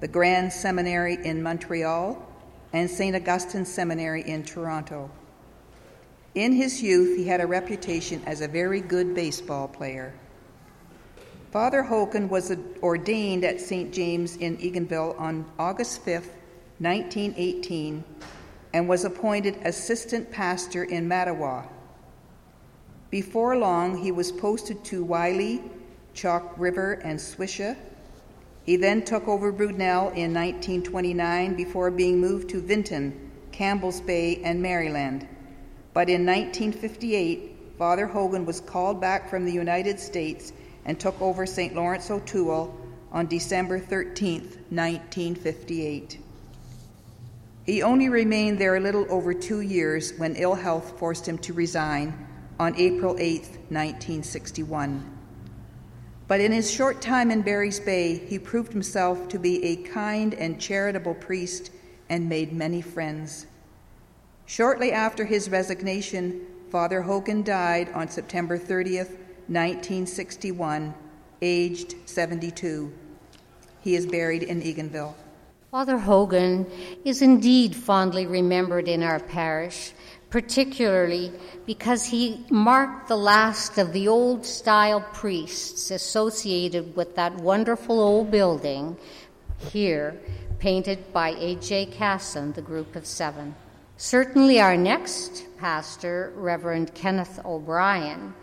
[0.00, 2.20] the Grand Seminary in Montreal,
[2.72, 3.16] and St.
[3.16, 5.10] Augustine Seminary in Toronto.
[6.34, 10.12] In his youth, he had a reputation as a very good baseball player.
[11.50, 13.90] Father Hogan was ordained at St.
[13.92, 16.28] James in Eganville on August 5,
[16.78, 18.04] 1918,
[18.74, 21.64] and was appointed assistant pastor in Mattawa.
[23.10, 25.62] Before long, he was posted to Wylie,
[26.12, 27.76] Chalk River, and Swisha.
[28.64, 34.60] He then took over Brudenell in 1929 before being moved to Vinton, Campbell's Bay, and
[34.60, 35.28] Maryland.
[35.94, 40.52] But in 1958, Father Hogan was called back from the United States
[40.84, 41.76] and took over St.
[41.76, 42.74] Lawrence O'Toole
[43.12, 44.40] on December 13,
[44.70, 46.18] 1958.
[47.66, 51.52] He only remained there a little over two years when ill health forced him to
[51.52, 52.25] resign
[52.58, 55.12] on April 8, 1961.
[56.28, 60.34] But in his short time in Barry's Bay, he proved himself to be a kind
[60.34, 61.70] and charitable priest
[62.08, 63.46] and made many friends.
[64.46, 69.10] Shortly after his resignation, Father Hogan died on September 30th,
[69.48, 70.94] 1961,
[71.42, 72.92] aged 72.
[73.80, 75.14] He is buried in Eganville.
[75.70, 76.66] Father Hogan
[77.04, 79.92] is indeed fondly remembered in our parish
[80.30, 81.32] particularly
[81.66, 88.30] because he marked the last of the old style priests associated with that wonderful old
[88.30, 88.96] building
[89.70, 90.20] here,
[90.58, 91.86] painted by A.J.
[91.86, 93.54] Casson, the group of seven.
[93.96, 98.34] Certainly, our next pastor, Reverend Kenneth O'Brien,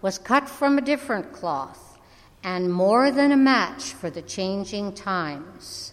[0.00, 1.98] was cut from a different cloth
[2.42, 5.92] and more than a match for the changing times.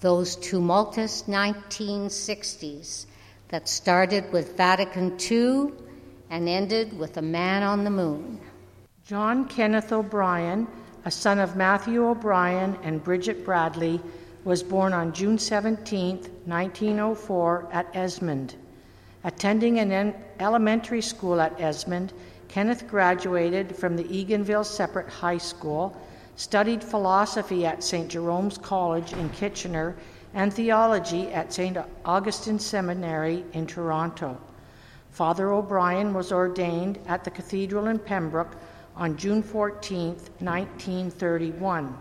[0.00, 3.06] Those tumultuous 1960s
[3.50, 5.72] that started with Vatican II
[6.30, 8.40] and ended with a man on the moon.
[9.04, 10.68] John Kenneth O'Brien,
[11.04, 14.00] a son of Matthew O'Brien and Bridget Bradley,
[14.44, 18.54] was born on June 17, 1904, at Esmond.
[19.24, 22.12] Attending an elementary school at Esmond,
[22.48, 26.00] Kenneth graduated from the Eganville Separate High School,
[26.36, 28.08] studied philosophy at St.
[28.08, 29.96] Jerome's College in Kitchener,
[30.34, 31.76] and theology at St.
[32.04, 34.38] Augustine Seminary in Toronto.
[35.10, 38.56] Father O'Brien was ordained at the cathedral in Pembroke
[38.96, 41.98] on June 14, 1931.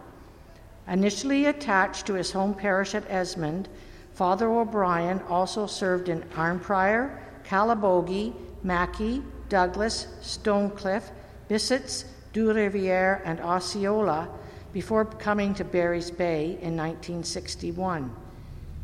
[0.87, 3.67] Initially attached to his home parish at Esmond,
[4.13, 11.11] Father O'Brien also served in Arnprior, Calabogie, Mackay, Douglas, Stonecliffe,
[11.47, 14.29] Bissetts, Deux Rivières, and Osceola
[14.73, 18.13] before coming to Barry's Bay in 1961.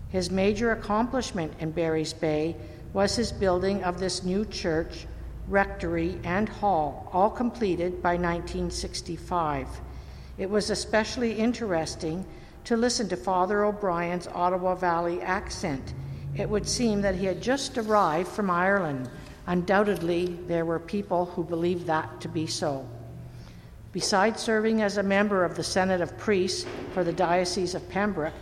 [0.09, 2.55] His major accomplishment in Barry's Bay
[2.93, 5.05] was his building of this new church,
[5.47, 9.67] rectory, and hall, all completed by 1965.
[10.37, 12.25] It was especially interesting
[12.63, 15.93] to listen to Father O'Brien's Ottawa Valley accent.
[16.35, 19.09] It would seem that he had just arrived from Ireland.
[19.47, 22.87] Undoubtedly, there were people who believed that to be so.
[23.95, 28.33] Besides serving as a member of the Senate of Priests for the Diocese of Pembroke,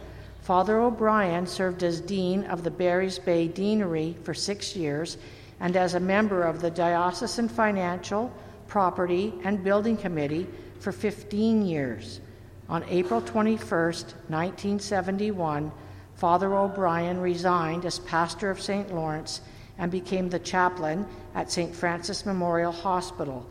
[0.42, 5.20] Father O'Brien served as Dean of the Barry's Bay Deanery for six years
[5.60, 8.34] and as a member of the Diocesan Financial,
[8.68, 10.48] Property, and Building Committee
[10.80, 12.20] for 15 years.
[12.68, 15.72] On April 21, 1971,
[16.16, 18.92] Father O'Brien resigned as pastor of St.
[18.92, 19.42] Lawrence
[19.78, 21.76] and became the chaplain at St.
[21.76, 23.48] Francis Memorial Hospital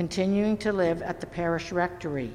[0.00, 2.32] continuing to live at the parish rectory.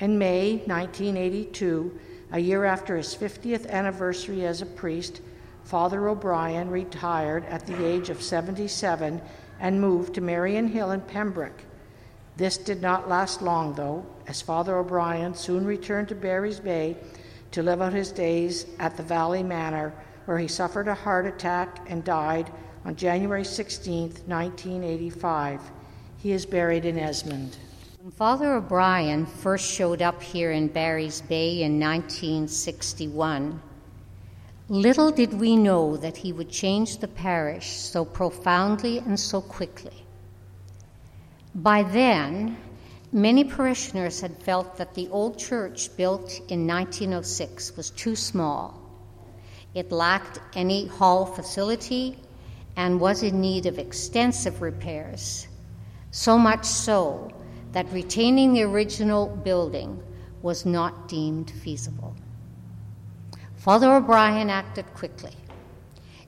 [0.00, 2.00] In May 1982,
[2.32, 5.20] a year after his 50th anniversary as a priest,
[5.62, 9.22] Father O'Brien retired at the age of 77
[9.60, 11.62] and moved to Marianhill in Pembroke.
[12.36, 16.96] This did not last long, though, as Father O'Brien soon returned to Barry's Bay
[17.52, 19.94] to live out his days at the Valley Manor,
[20.24, 22.50] where he suffered a heart attack and died
[22.84, 25.60] on January 16, 1985.
[26.24, 27.54] He is buried in Esmond.
[28.00, 33.60] When Father O'Brien first showed up here in Barry's Bay in 1961,
[34.70, 40.06] little did we know that he would change the parish so profoundly and so quickly.
[41.54, 42.56] By then,
[43.12, 48.80] many parishioners had felt that the old church built in 1906 was too small.
[49.74, 52.16] It lacked any hall facility
[52.76, 55.48] and was in need of extensive repairs,
[56.14, 57.28] so much so
[57.72, 60.00] that retaining the original building
[60.42, 62.14] was not deemed feasible.
[63.56, 65.32] Father O'Brien acted quickly.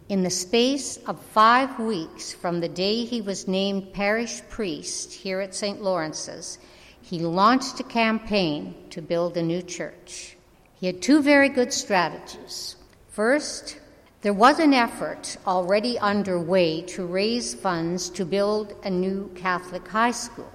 [0.09, 5.41] In the space of five weeks from the day he was named parish priest here
[5.41, 5.81] at St.
[5.81, 6.59] Lawrence's,
[7.01, 10.37] he launched a campaign to build a new church.
[10.81, 12.75] He had two very good strategies.
[13.11, 13.79] First,
[14.27, 20.11] there was an effort already underway to raise funds to build a new Catholic high
[20.11, 20.51] school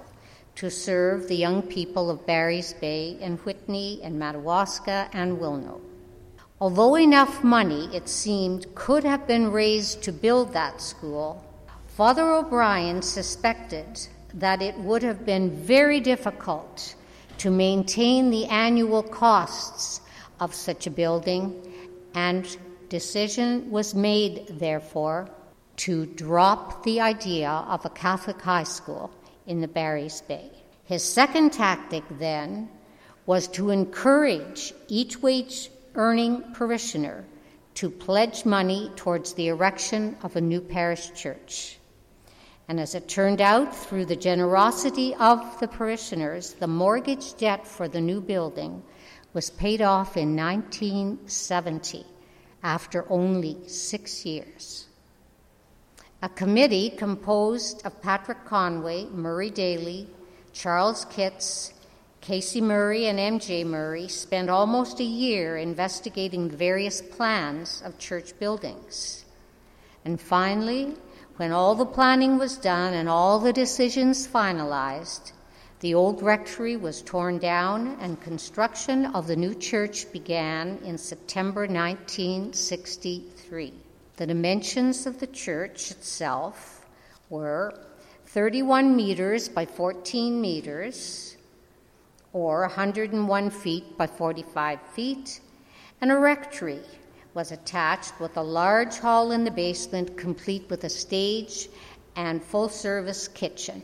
[0.55, 5.79] to serve the young people of Barry's Bay and Whitney and Madawaska and Wilno.
[6.59, 11.41] Although enough money, it seemed, could have been raised to build that school,
[11.87, 16.93] Father O'Brien suspected that it would have been very difficult
[17.37, 20.01] to maintain the annual costs
[20.41, 21.55] of such a building,
[22.13, 22.57] and
[22.91, 25.29] decision was made, therefore,
[25.77, 29.09] to drop the idea of a Catholic high school
[29.47, 30.51] in the Barry's Bay.
[30.83, 32.69] His second tactic then
[33.25, 37.23] was to encourage each wage earning parishioner
[37.75, 41.79] to pledge money towards the erection of a new parish church.
[42.67, 47.87] And as it turned out, through the generosity of the parishioners, the mortgage debt for
[47.87, 48.83] the new building
[49.33, 52.05] was paid off in 1970
[52.63, 54.87] after only six years.
[56.21, 60.07] A committee composed of Patrick Conway, Murray Daly,
[60.53, 61.73] Charles Kitts,
[62.21, 63.63] Casey Murray and M.J.
[63.63, 69.25] Murray spent almost a year investigating the various plans of church buildings.
[70.05, 70.93] And finally,
[71.37, 75.31] when all the planning was done and all the decisions finalized,
[75.81, 81.61] the old rectory was torn down and construction of the new church began in September
[81.61, 83.73] 1963.
[84.15, 86.85] The dimensions of the church itself
[87.31, 87.73] were
[88.27, 91.35] 31 meters by 14 meters
[92.31, 95.41] or 101 feet by 45 feet,
[95.99, 96.83] and a rectory
[97.33, 101.69] was attached with a large hall in the basement, complete with a stage
[102.15, 103.81] and full service kitchen.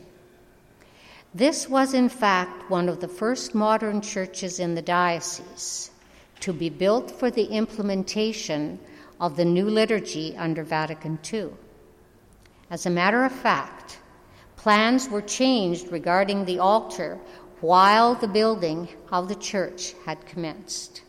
[1.34, 5.90] This was, in fact, one of the first modern churches in the diocese
[6.40, 8.78] to be built for the implementation
[9.20, 11.50] of the new liturgy under Vatican II.
[12.70, 13.98] As a matter of fact,
[14.56, 17.18] plans were changed regarding the altar
[17.60, 21.02] while the building of the church had commenced.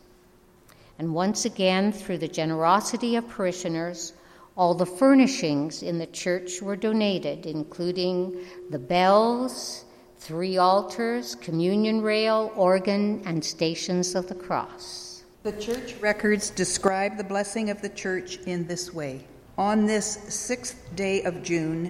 [0.97, 4.13] And once again, through the generosity of parishioners,
[4.57, 9.85] all the furnishings in the church were donated, including the bells,
[10.19, 15.23] three altars, communion rail, organ, and stations of the cross.
[15.43, 19.25] The church records describe the blessing of the church in this way.
[19.57, 21.83] On this sixth day of June,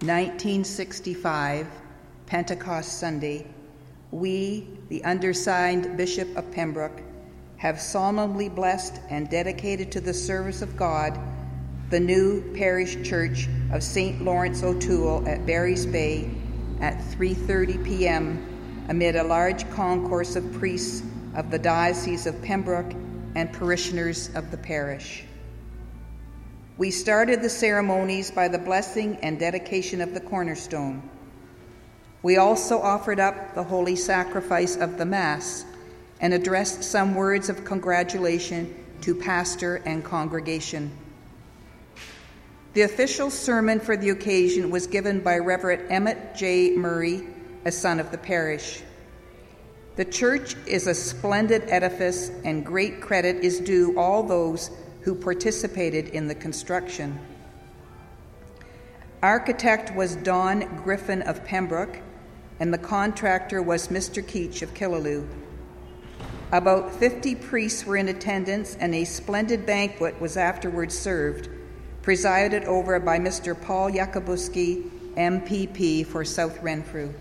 [0.00, 1.68] 1965,
[2.26, 3.46] Pentecost Sunday,
[4.10, 7.00] we, the undersigned Bishop of Pembroke,
[7.56, 11.18] have solemnly blessed and dedicated to the service of God
[11.90, 14.20] the new parish church of St.
[14.22, 16.28] Lawrence O'Toole at Barry's Bay
[16.80, 18.86] at 3:30 p.m.
[18.88, 21.02] amid a large concourse of priests
[21.34, 22.92] of the Diocese of Pembroke
[23.34, 25.24] and parishioners of the parish.
[26.78, 31.02] We started the ceremonies by the blessing and dedication of the cornerstone.
[32.22, 35.64] We also offered up the holy sacrifice of the Mass
[36.20, 40.90] and addressed some words of congratulation to pastor and congregation.
[42.76, 46.76] The official sermon for the occasion was given by Reverend Emmett J.
[46.76, 47.26] Murray,
[47.64, 48.82] a son of the parish.
[49.94, 54.70] The church is a splendid edifice, and great credit is due all those
[55.00, 57.18] who participated in the construction.
[59.22, 61.98] Architect was Don Griffin of Pembroke,
[62.60, 64.22] and the contractor was Mr.
[64.22, 65.26] Keach of Killaloe.
[66.52, 71.48] About 50 priests were in attendance, and a splendid banquet was afterwards served,
[72.06, 73.60] presided over by Mr.
[73.60, 77.12] Paul Yakabuski, MPP for South Renfrew.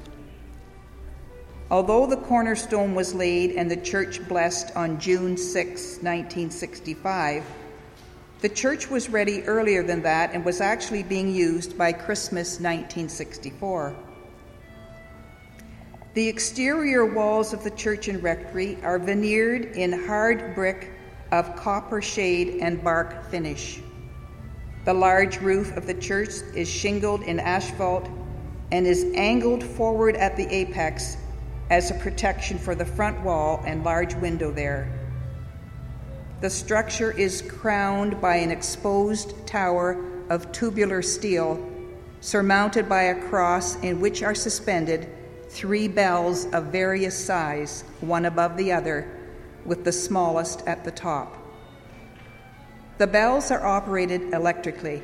[1.71, 7.43] Although the cornerstone was laid and the church blessed on June 6, 1965,
[8.41, 13.95] the church was ready earlier than that and was actually being used by Christmas 1964.
[16.13, 20.91] The exterior walls of the church and rectory are veneered in hard brick
[21.31, 23.81] of copper shade and bark finish.
[24.85, 28.07] The large roof of the church is shingled in asphalt
[28.71, 31.17] and is angled forward at the apex
[31.71, 34.87] as a protection for the front wall and large window there.
[36.41, 41.67] The structure is crowned by an exposed tower of tubular steel,
[42.21, 45.09] surmounted by a cross in which are suspended
[45.49, 49.09] three bells of various size, one above the other,
[49.65, 51.44] with the smallest at the top.
[52.97, 55.01] The bells are operated electrically.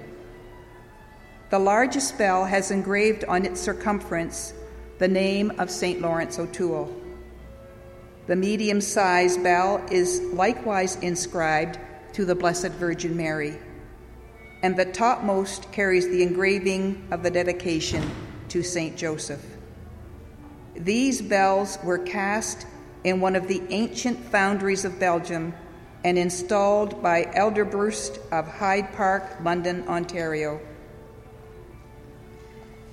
[1.49, 4.53] The largest bell has engraved on its circumference
[4.99, 5.99] the name of St.
[5.99, 6.95] Lawrence O'Toole.
[8.27, 11.79] The medium sized bell is likewise inscribed
[12.13, 13.57] to the Blessed Virgin Mary,
[14.63, 18.09] and the topmost carries the engraving of the dedication
[18.47, 18.95] to St.
[18.95, 19.45] Joseph.
[20.75, 22.65] These bells were cast
[23.03, 25.53] in one of the ancient foundries of Belgium
[26.03, 30.59] and installed by Elderbroust of Hyde Park, London, Ontario.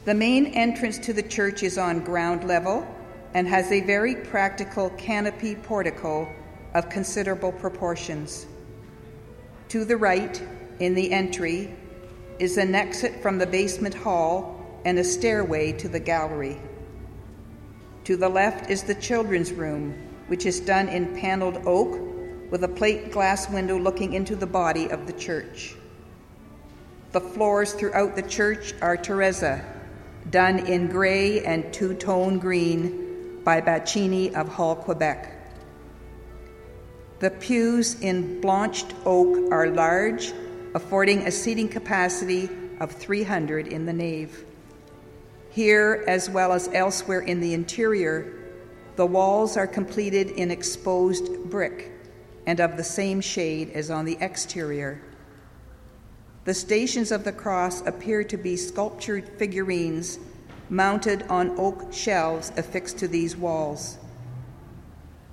[0.05, 2.87] The main entrance to the church is on ground level
[3.35, 6.29] and has a very practical canopy portico
[6.75, 8.47] of considerable proportions.
[9.69, 10.43] To the right,
[10.79, 11.75] in the entry,
[12.39, 16.59] is an exit from the basement hall and a stairway to the gallery.
[18.05, 19.95] To the left is the children's room,
[20.29, 22.08] which is done in paneled oak
[22.51, 25.75] with a plate glass window looking into the body of the church.
[27.13, 29.65] The floors throughout the church are terrazzo,
[30.31, 35.35] done in gray and two tone green by Baccini of Hull, Quebec.
[37.21, 40.33] The pews in blanched oak are large,
[40.75, 44.45] affording a seating capacity of 300 in the nave.
[45.51, 48.35] Here, as well as elsewhere in the interior,
[48.97, 51.98] the walls are completed in exposed brick
[52.49, 55.03] and of the same shade as on the exterior.
[56.47, 60.19] The stations of the cross appear to be sculptured figurines
[60.71, 63.99] mounted on oak shelves affixed to these walls.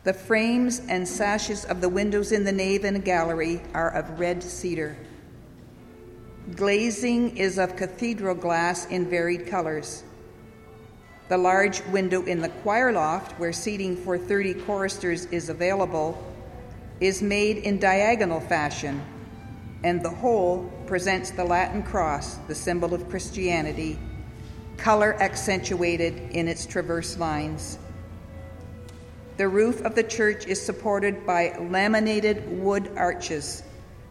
[0.04, 4.44] The frames and sashes of the windows in the nave and gallery are of red
[4.44, 4.98] cedar.
[6.54, 10.04] Glazing is of cathedral glass in varied colors.
[11.30, 16.35] The large window in the choir loft, where seating for 30 choristers is available,
[17.00, 19.02] is made in diagonal fashion,
[19.84, 24.00] and the whole presents the Latin cross, the symbol of Christianity,
[24.78, 27.78] color accentuated in its transverse lines.
[29.38, 33.64] The roof of the church is supported by laminated wood arches,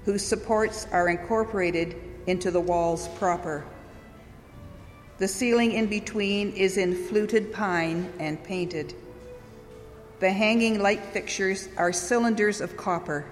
[0.04, 3.64] whose supports are incorporated into the walls proper.
[5.16, 8.94] The ceiling in between is in fluted pine and painted.
[10.20, 13.26] The hanging light fixtures are cylinders of copper.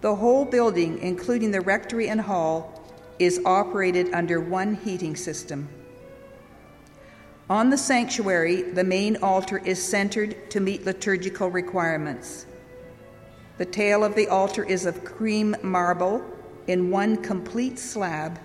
[0.00, 2.82] The whole building, including the rectory and hall,
[3.18, 5.68] is operated under one heating system.
[7.48, 12.46] On the sanctuary, the main altar is centered to meet liturgical requirements.
[13.58, 16.24] The tail of the altar is of cream marble
[16.66, 18.40] in one complete slab,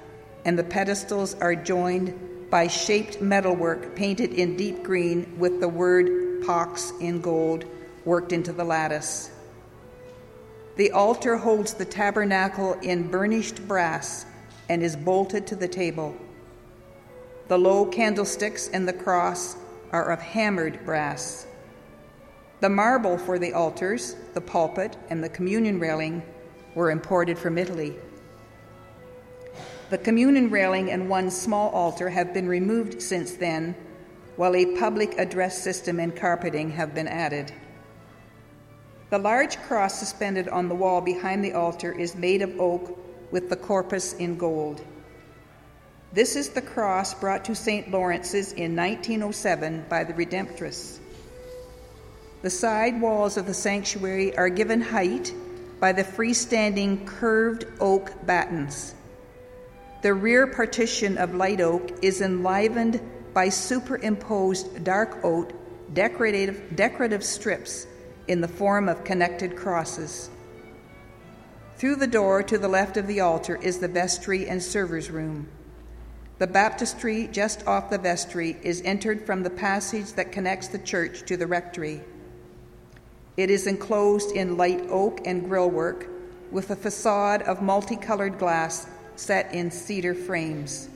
[0.45, 6.20] and the pedestals are joined by shaped metalwork painted in deep green with the word
[6.45, 7.65] Pax in gold
[8.05, 9.31] worked into the lattice.
[10.77, 14.25] The altar holds the tabernacle in burnished brass
[14.69, 16.15] and is bolted to the table.
[17.47, 19.57] The low candlesticks and the cross
[19.91, 21.45] are of hammered brass.
[22.61, 26.23] The marble for the altars, the pulpit, and the communion railing
[26.75, 27.95] were imported from Italy.
[29.89, 33.75] The communion railing and one small altar have been removed since then
[34.41, 37.53] while a public address system and carpeting have been added.
[39.11, 42.97] The large cross suspended on the wall behind the altar is made of oak
[43.29, 44.83] with the corpus in gold.
[46.11, 47.91] This is the cross brought to St.
[47.91, 50.97] Lawrence's in 1907 by the Redemptorists.
[52.41, 55.31] The side walls of the sanctuary are given height
[55.79, 58.95] by the freestanding curved oak battens.
[60.01, 62.99] The rear partition of light oak is enlivened
[63.34, 65.53] by superimposed dark oak
[65.93, 67.88] decorative, decorative strips
[68.27, 70.29] in the form of connected crosses.
[71.75, 75.47] Through the door to the left of the altar is the vestry and servers' room.
[76.38, 81.25] The baptistry just off the vestry is entered from the passage that connects the church
[81.27, 82.01] to the rectory.
[83.38, 86.07] It is enclosed in light oak and grillwork
[86.51, 90.89] with a facade of multicolored glass set in cedar frames.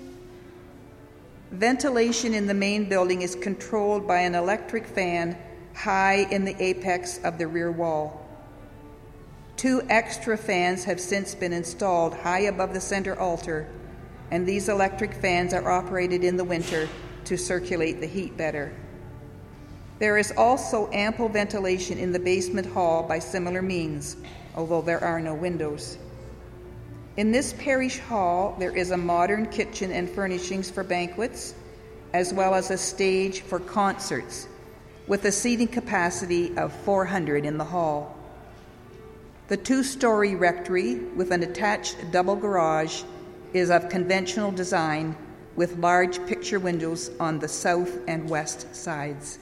[1.52, 5.38] Ventilation in the main building is controlled by an electric fan
[5.76, 8.26] high in the apex of the rear wall.
[9.56, 13.68] Two extra fans have since been installed high above the center altar,
[14.32, 16.90] and these electric fans are operated in the winter
[17.26, 18.74] to circulate the heat better.
[20.00, 24.18] There is also ample ventilation in the basement hall by similar means,
[24.56, 25.98] although there are no windows.
[27.18, 31.56] In this parish hall, there is a modern kitchen and furnishings for banquets,
[32.12, 34.50] as well as a stage for concerts,
[35.08, 38.18] with a seating capacity of 400 in the hall.
[39.48, 43.04] The two story rectory, with an attached double garage,
[43.54, 45.16] is of conventional design
[45.56, 49.40] with large picture windows on the south and west sides.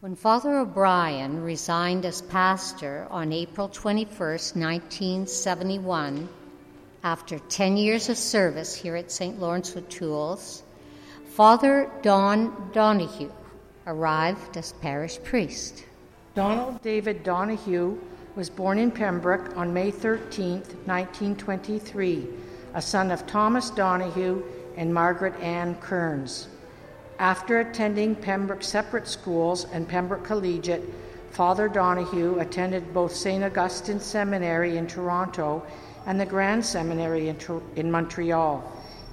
[0.00, 6.28] When Father O'Brien resigned as pastor on April 21, 1971,
[7.04, 9.40] after 10 years of service here at St.
[9.40, 10.62] Lawrence O'Toole's,
[11.30, 13.32] Father Don Donahue
[13.86, 15.84] arrived as parish priest.
[16.34, 17.98] Donald David Donahue
[18.36, 22.28] was born in Pembroke on May 13, 1923,
[22.74, 24.42] a son of Thomas Donahue
[24.76, 26.46] and Margaret Ann Kearns.
[27.18, 30.88] After attending Pembroke separate schools and Pembroke Collegiate,
[31.30, 33.42] Father Donahue attended both St.
[33.42, 35.66] Augustine Seminary in Toronto
[36.06, 37.38] and the Grand Seminary in,
[37.76, 38.62] in Montreal.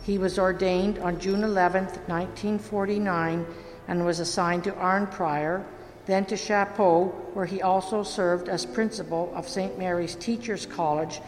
[0.04, 3.46] He was ordained on June 11, 1949,
[3.88, 5.64] and was assigned to Arnprior,
[6.06, 9.78] then to Chapleau, where he also served as principal of St.
[9.78, 11.22] Mary's Teachers College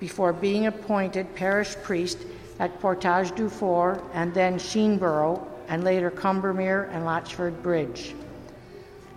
[0.00, 2.18] before being appointed parish priest
[2.58, 8.14] at Portage du Fort and then Sheenborough and later Combermere and Latchford Bridge.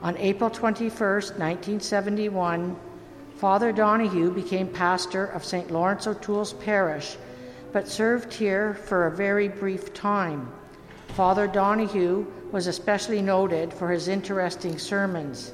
[0.02, 2.76] On April 21, 1971,
[3.38, 5.70] Father Donahue became pastor of St.
[5.70, 7.18] Lawrence O'Toole's Parish,
[7.72, 10.52] but served here for a very brief time.
[11.10, 15.52] Father Donahue was especially noted for his interesting sermons.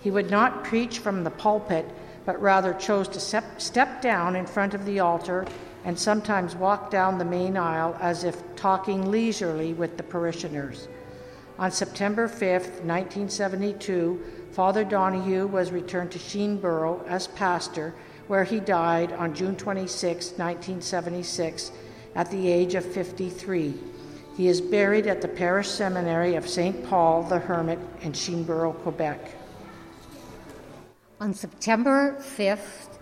[0.00, 1.84] He would not preach from the pulpit,
[2.24, 5.44] but rather chose to step down in front of the altar
[5.84, 10.86] and sometimes walk down the main aisle as if talking leisurely with the parishioners.
[11.58, 12.40] On September 5,
[12.84, 14.22] 1972,
[14.54, 17.92] Father Donahue was returned to Sheenborough as pastor,
[18.28, 21.72] where he died on June 26, 1976,
[22.14, 23.74] at the age of 53.
[24.36, 26.88] He is buried at the Parish Seminary of St.
[26.88, 29.34] Paul the Hermit in Sheenborough, Quebec.
[31.20, 32.58] On September 5,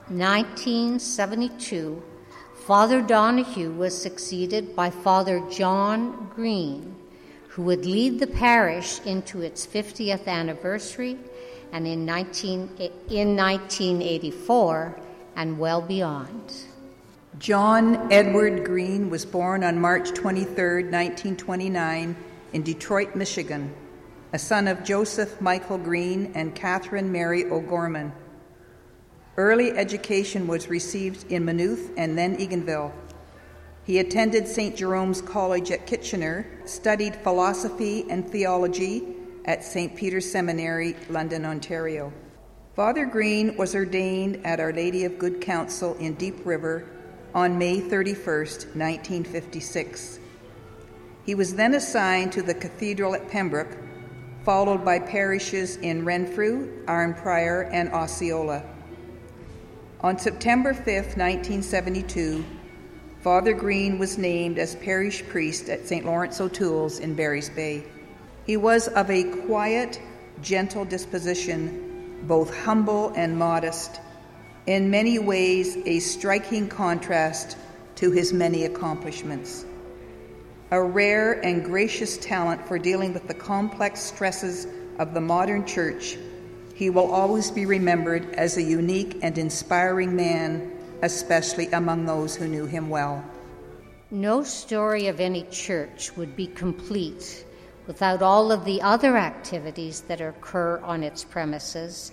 [0.09, 2.03] 1972,
[2.65, 6.97] Father Donahue was succeeded by Father John Green,
[7.49, 11.19] who would lead the parish into its 50th anniversary
[11.73, 12.71] and in, 19,
[13.09, 14.97] in 1984
[15.37, 16.53] and well beyond.
[17.39, 20.55] John Edward Green was born on March 23,
[20.85, 22.15] 1929,
[22.53, 23.75] in Detroit, Michigan,
[24.35, 28.13] a son of Joseph Michael Green and Catherine Mary O'Gorman.
[29.39, 32.93] Early education was received in Maynooth and then Eganville.
[33.85, 34.77] He attended St.
[34.77, 39.03] Jerome's College at Kitchener, studied philosophy and theology,
[39.45, 39.95] at St.
[39.97, 42.13] Peter's Seminary, London, Ontario.
[42.75, 46.89] Father Green was ordained at Our Lady of Good Counsel in Deep River
[47.35, 50.19] on May 31, 1956.
[51.25, 53.77] He was then assigned to the cathedral at Pembroke,
[54.45, 58.65] followed by parishes in Renfrew, Arnprior, and Osceola.
[60.01, 62.45] On September 5, 1972,
[63.21, 66.05] Father Green was named as parish priest at St.
[66.05, 67.85] Lawrence O'Toole's in Barry's Bay.
[68.47, 70.01] He was of a quiet,
[70.43, 74.01] gentle disposition, both humble and modest,
[74.67, 77.57] in many ways a striking contrast
[77.97, 79.65] to his many accomplishments.
[80.73, 84.67] A rare and gracious talent for dealing with the complex stresses
[84.99, 86.19] of the modern church,
[86.75, 90.73] he will always be remembered as a unique and inspiring man,
[91.03, 93.25] especially among those who knew him well.
[94.11, 97.45] No story of any church would be complete
[97.93, 102.11] without all of the other activities that occur on its premises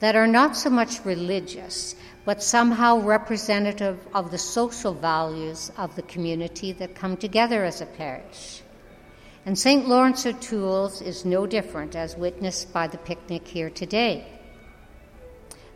[0.00, 1.96] that are not so much religious,
[2.26, 7.86] but somehow representative of the social values of the community that come together as a
[7.86, 8.60] parish.
[9.46, 9.88] And St.
[9.88, 14.26] Lawrence O'Toole's is no different, as witnessed by the picnic here today.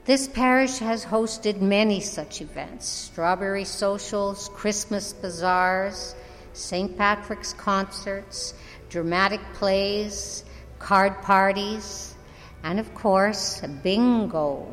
[0.05, 6.15] This parish has hosted many such events strawberry socials, Christmas bazaars,
[6.53, 6.99] St.
[6.99, 8.53] Patrick's concerts,
[8.89, 10.45] dramatic plays,
[10.79, 12.15] card parties,
[12.63, 14.67] and of course, bingo.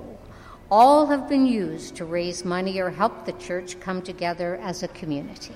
[0.72, 4.88] All have been used to raise money or help the church come together as a
[4.89, 5.55] community.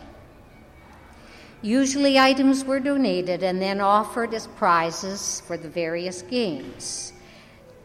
[1.61, 7.11] Usually, items were donated and then offered as prizes for the various games.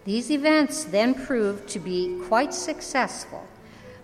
[0.04, 3.44] These events then proved to be quite successful,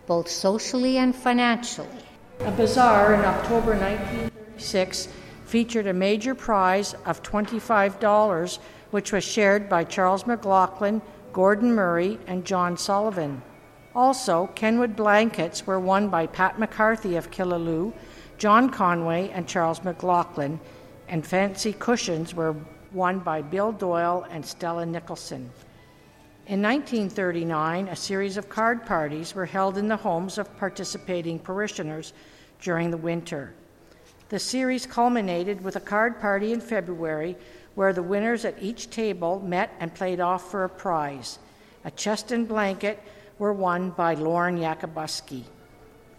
[0.07, 2.05] both socially and financially.
[2.41, 5.09] A bazaar in October 1936
[5.51, 8.59] featured a major prize of $25
[8.93, 13.43] which was shared by Charles McLaughlin, Gordon Murray, and John Sullivan.
[13.93, 17.93] Also, Kenwood blankets were won by Pat McCarthy of Killaloe,
[18.39, 20.61] John Conway, and Charles McLaughlin,
[21.09, 22.55] and fancy cushions were
[22.93, 25.51] won by Bill Doyle and Stella Nicholson.
[26.47, 32.13] In 1939, a series of card parties were held in the homes of participating parishioners
[32.61, 33.53] during the winter.
[34.31, 37.37] The series culminated with a card party in February
[37.75, 41.41] where the winners at each table met and played off for a prize.
[41.85, 43.03] A chest and blanket
[43.41, 45.43] were won by Lauren Yakabuski.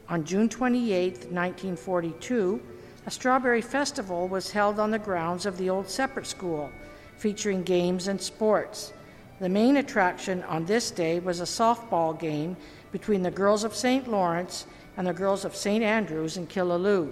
[0.09, 2.61] On June 28, 1942,
[3.05, 6.69] a strawberry festival was held on the grounds of the old separate school,
[7.15, 8.91] featuring games and sports.
[9.39, 12.57] The main attraction on this day was a softball game
[12.91, 14.05] between the girls of St.
[14.09, 14.65] Lawrence
[14.97, 15.81] and the girls of St.
[15.81, 17.09] Andrews in Killaloe.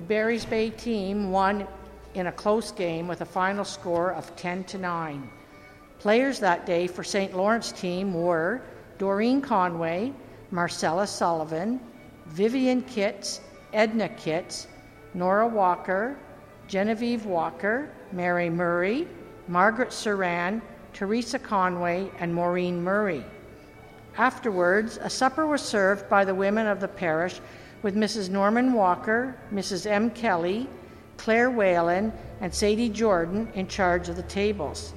[0.00, 1.66] The Barry's Bay team won
[2.14, 5.28] in a close game with a final score of 10 to 9.
[5.98, 7.36] Players that day for St.
[7.36, 8.62] Lawrence team were
[8.96, 10.14] Doreen Conway,
[10.50, 11.80] Marcella Sullivan,
[12.28, 13.42] Vivian Kitts,
[13.74, 14.68] Edna Kitts,
[15.12, 16.16] Nora Walker,
[16.66, 19.06] Genevieve Walker, Mary Murray,
[19.48, 20.62] Margaret Saran,
[20.94, 23.22] Teresa Conway, and Maureen Murray.
[24.16, 27.38] Afterwards, a supper was served by the women of the parish
[27.82, 28.28] with Mrs.
[28.28, 29.86] Norman Walker, Mrs.
[29.86, 30.10] M.
[30.10, 30.68] Kelly,
[31.16, 34.92] Claire Whalen, and Sadie Jordan in charge of the tables.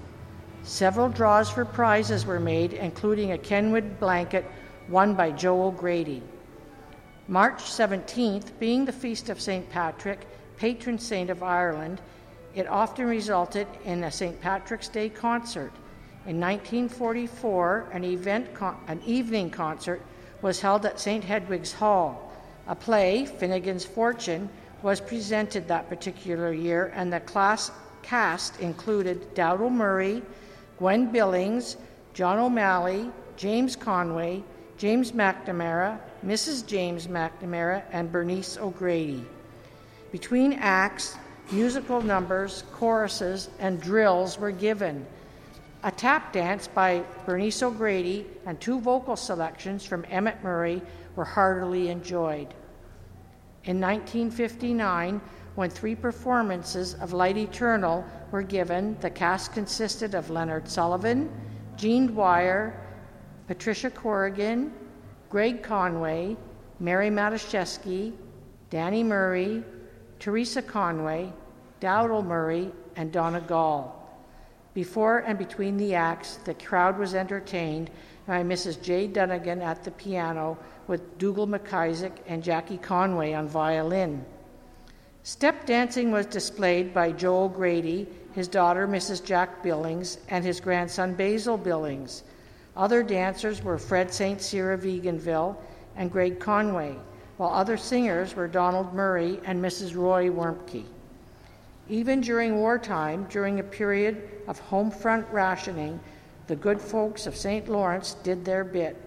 [0.63, 4.45] Several draws for prizes were made, including a Kenwood blanket
[4.89, 6.23] won by Joe O'Grady.
[7.27, 9.69] March 17th, being the feast of St.
[9.69, 10.27] Patrick,
[10.57, 12.01] patron saint of Ireland,
[12.55, 14.39] it often resulted in a St.
[14.39, 15.71] Patrick's Day concert.
[16.25, 20.01] In 1944, an, event con- an evening concert
[20.41, 21.23] was held at St.
[21.23, 22.32] Hedwig's Hall.
[22.67, 24.49] A play, Finnegan's Fortune,
[24.81, 30.21] was presented that particular year, and the class cast included Dowdall Murray,
[30.77, 31.77] Gwen Billings,
[32.13, 34.43] John O'Malley, James Conway,
[34.77, 36.65] James McNamara, Mrs.
[36.65, 39.25] James McNamara, and Bernice O'Grady.
[40.11, 41.15] Between acts,
[41.51, 45.05] musical numbers, choruses, and drills were given.
[45.83, 50.81] A tap dance by Bernice O'Grady and two vocal selections from Emmett Murray
[51.15, 52.53] were heartily enjoyed.
[53.65, 55.21] In 1959,
[55.55, 61.31] when three performances of Light Eternal were given, the cast consisted of Leonard Sullivan,
[61.77, 62.79] Jean Dwyer,
[63.47, 64.73] Patricia Corrigan,
[65.29, 66.35] Greg Conway,
[66.79, 68.13] Mary Matuszewski,
[68.69, 69.63] Danny Murray,
[70.19, 71.31] Teresa Conway,
[71.79, 73.99] Dowdall Murray, and Donna Gall.
[74.73, 77.91] Before and between the acts, the crowd was entertained
[78.25, 78.81] by Mrs.
[78.81, 79.07] J.
[79.07, 80.57] Dunnigan at the piano
[80.87, 84.25] with Dougal McIsaac and Jackie Conway on violin.
[85.23, 89.23] Step dancing was displayed by Joe O'Grady, his daughter Mrs.
[89.23, 92.23] Jack Billings, and his grandson Basil Billings.
[92.75, 94.41] Other dancers were Fred St.
[94.41, 95.55] Cyr of Eganville
[95.95, 96.95] and Greg Conway,
[97.37, 99.95] while other singers were Donald Murray and Mrs.
[99.95, 100.85] Roy Wormke.
[101.89, 105.99] Even during wartime, during a period of home front rationing,
[106.47, 107.69] the good folks of St.
[107.69, 108.97] Lawrence did their bit.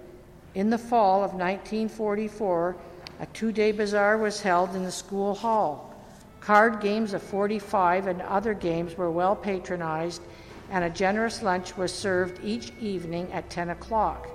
[0.56, 2.76] In the fall of 1944,
[3.20, 5.94] a two day bazaar was held in the school hall.
[6.40, 10.22] Card games of 45 and other games were well patronized,
[10.70, 14.30] and a generous lunch was served each evening at 10 o'clock.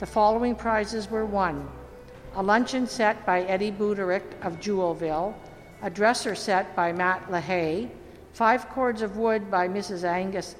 [0.00, 1.68] The following prizes were won
[2.34, 5.34] a luncheon set by Eddie Buderick of Jewellville,
[5.82, 7.88] a dresser set by Matt LaHaye,
[8.32, 10.02] five cords of wood by Mrs.
[10.02, 10.56] Angus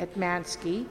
[0.00, 0.84] Etmansky,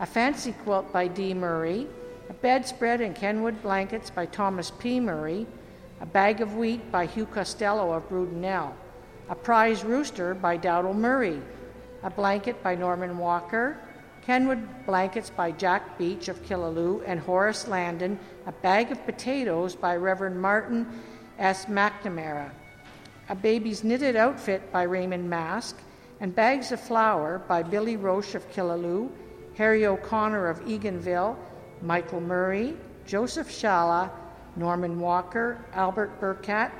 [0.00, 1.34] a fancy quilt by D.
[1.34, 1.86] Murray,
[2.30, 5.00] a bedspread and Kenwood blankets by Thomas P.
[5.00, 5.48] Murray,
[6.00, 8.72] a bag of wheat by Hugh Costello of Brudenell,
[9.28, 11.42] a prize rooster by Dowdall Murray,
[12.04, 13.78] a blanket by Norman Walker,
[14.22, 18.16] Kenwood blankets by Jack Beach of Killaloe, and Horace Landon,
[18.46, 20.86] a bag of potatoes by Reverend Martin
[21.36, 21.66] S.
[21.66, 22.48] McNamara,
[23.28, 25.76] a baby's knitted outfit by Raymond Mask,
[26.20, 29.10] and bags of flour by Billy Roche of Killaloe,
[29.56, 31.36] Harry O'Connor of Eganville,
[31.82, 32.76] Michael Murray,
[33.06, 34.10] Joseph Shala,
[34.56, 36.70] Norman Walker, Albert Burkett,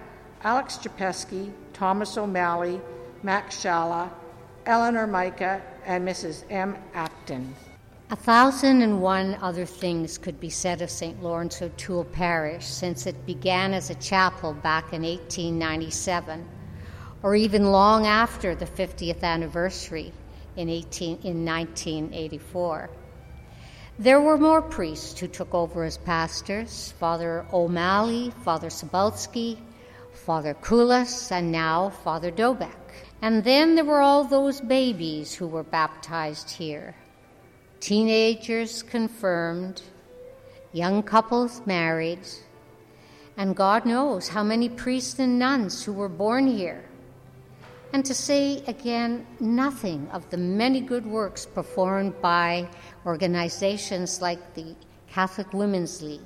[0.42, 2.80] Alex Japeski, Thomas O'Malley,
[3.22, 4.10] Max Shala,
[4.66, 6.44] Eleanor Micah, and Mrs.
[6.50, 6.76] M.
[6.94, 7.54] Acton.
[8.10, 11.22] A thousand and one other things could be said of St.
[11.22, 16.44] Lawrence O'Toole Parish since it began as a chapel back in 1897,
[17.22, 20.12] or even long after the 50th anniversary
[20.56, 22.90] in, 18, in 1984.
[24.00, 29.58] There were more priests who took over as pastors Father O'Malley, Father Sabalsky,
[30.24, 32.72] Father Kulas, and now Father Dobek.
[33.20, 36.94] And then there were all those babies who were baptized here,
[37.80, 39.82] teenagers confirmed,
[40.72, 42.26] young couples married,
[43.36, 46.89] and God knows how many priests and nuns who were born here.
[47.92, 52.68] And to say again nothing of the many good works performed by
[53.04, 54.76] organizations like the
[55.08, 56.20] Catholic Women's League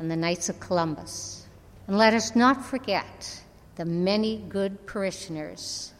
[0.00, 1.46] and the Knights of Columbus.
[1.86, 3.40] And let us not forget
[3.76, 5.92] the many good parishioners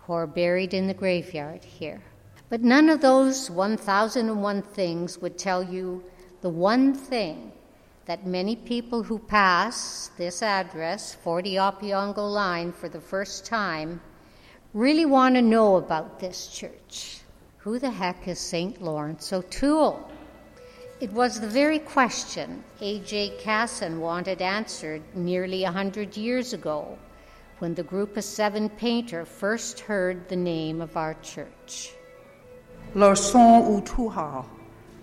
[0.00, 2.02] who are buried in the graveyard here.
[2.48, 6.02] But none of those 1001 things would tell you
[6.40, 7.52] the one thing
[8.06, 14.00] that many people who pass this address, 40 Opeongo Line, for the first time
[14.74, 17.20] really want to know about this church.
[17.58, 18.82] Who the heck is St.
[18.82, 20.10] Lawrence O'Toole?
[21.00, 23.38] It was the very question A.J.
[23.38, 26.98] Casson wanted answered nearly a hundred years ago
[27.60, 31.92] when the group of seven painter first heard the name of our church.
[32.94, 34.46] Lorcan O'Toole,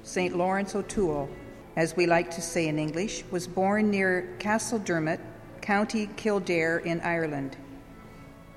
[0.03, 0.35] St.
[0.35, 1.29] Lawrence O'Toole,
[1.75, 5.19] as we like to say in English, was born near Castledermot,
[5.61, 7.57] County Kildare in Ireland.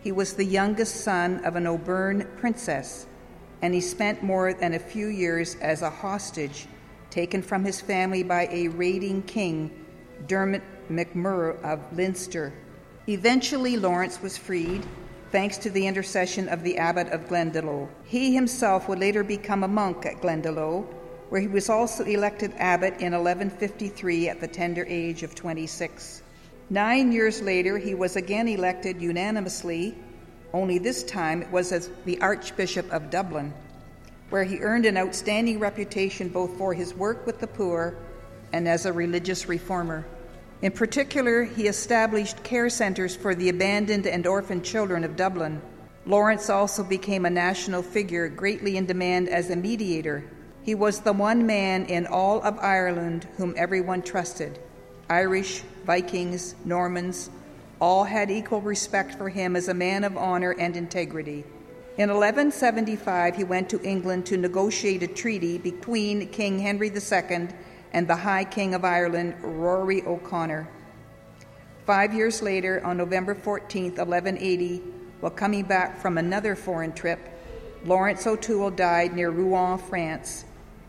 [0.01, 3.07] He was the youngest son of an O'Byrne princess,
[3.63, 6.67] and he spent more than a few years as a hostage
[7.11, 9.85] taken from his family by a raiding king,
[10.27, 12.53] Dermot McMurrough of Leinster.
[13.09, 14.87] Eventually, Lawrence was freed
[15.33, 17.89] thanks to the intercession of the abbot of Glendalough.
[18.05, 20.87] He himself would later become a monk at Glendalough,
[21.29, 26.23] where he was also elected abbot in 1153 at the tender age of 26.
[26.71, 29.97] Nine years later, he was again elected unanimously,
[30.53, 33.53] only this time it was as the Archbishop of Dublin
[34.31, 37.97] where he earned an outstanding reputation both for his work with the poor
[38.53, 40.07] and as a religious reformer.
[40.61, 45.63] In particular, he established care centers for the abandoned and orphaned children of Dublin.
[46.05, 50.25] Lawrence also became a national figure greatly in demand as a mediator.
[50.63, 54.59] He was the one man in all of Ireland whom everyone trusted.
[55.09, 57.31] Irish, Vikings, Normans,
[57.81, 61.45] all had equal respect for him as a man of honor and integrity.
[61.97, 67.49] In 1175, he went to England to negotiate a treaty between King Henry II
[67.95, 70.69] and the High King of Ireland, Rory O'Connor.
[71.87, 74.83] Five years later, on November 14, 1180,
[75.21, 77.19] while coming back from another foreign trip,
[77.87, 80.45] Lawrence O'Toole died near Rouen, France.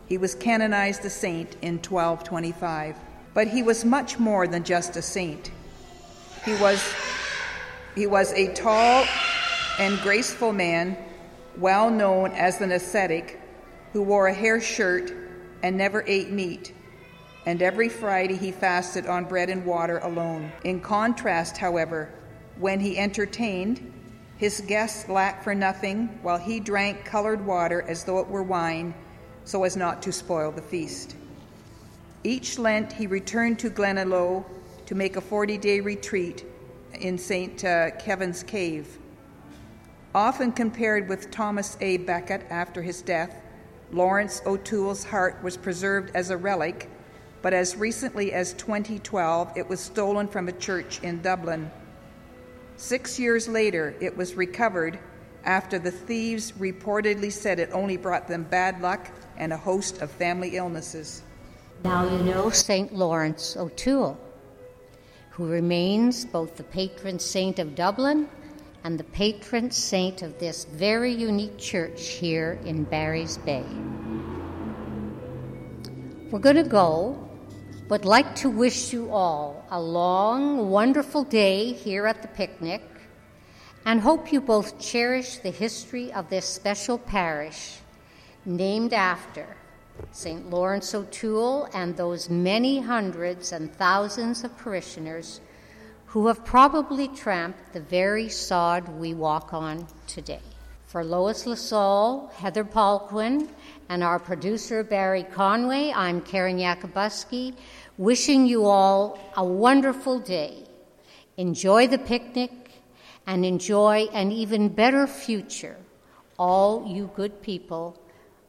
[0.06, 2.96] He was canonized a saint in 1225.
[3.32, 5.50] But he was much more than just a saint.
[6.44, 6.82] He was,
[7.94, 9.04] he was a tall
[9.78, 10.96] and graceful man,
[11.56, 13.40] well known as an ascetic,
[13.92, 15.12] who wore a hair shirt
[15.62, 16.74] and never ate meat.
[17.46, 20.52] And every Friday he fasted on bread and water alone.
[20.64, 22.12] In contrast, however,
[22.58, 23.92] when he entertained,
[24.36, 28.94] his guests lacked for nothing, while he drank colored water as though it were wine,
[29.44, 31.16] so as not to spoil the feast.
[32.22, 34.44] Each Lent he returned to Glendalough
[34.84, 36.44] to make a 40 day retreat
[37.00, 37.64] in St.
[37.64, 38.98] Uh, Kevin's Cave.
[40.14, 41.96] Often compared with Thomas A.
[41.98, 43.42] Becket after his death,
[43.90, 46.90] Lawrence O'Toole's heart was preserved as a relic,
[47.40, 51.70] but as recently as 2012, it was stolen from a church in Dublin.
[52.76, 54.98] Six years later, it was recovered
[55.44, 60.10] after the thieves reportedly said it only brought them bad luck and a host of
[60.10, 61.22] family illnesses.
[61.82, 62.94] Now you know St.
[62.94, 64.18] Lawrence O'Toole,
[65.30, 68.28] who remains both the patron saint of Dublin
[68.84, 73.64] and the patron saint of this very unique church here in Barry's Bay.
[76.30, 77.28] We're going to go,
[77.88, 82.82] but like to wish you all a long, wonderful day here at the picnic,
[83.86, 87.78] and hope you both cherish the history of this special parish
[88.44, 89.56] named after
[90.12, 90.50] St.
[90.50, 95.40] Lawrence O'Toole and those many hundreds and thousands of parishioners
[96.06, 100.40] who have probably tramped the very sod we walk on today.
[100.86, 103.48] For Lois LaSalle, Heather Paulquin,
[103.88, 107.54] and our producer Barry Conway, I'm Karen Yakabuski,
[107.96, 110.64] wishing you all a wonderful day.
[111.36, 112.50] Enjoy the picnic
[113.26, 115.76] and enjoy an even better future,
[116.38, 117.99] all you good people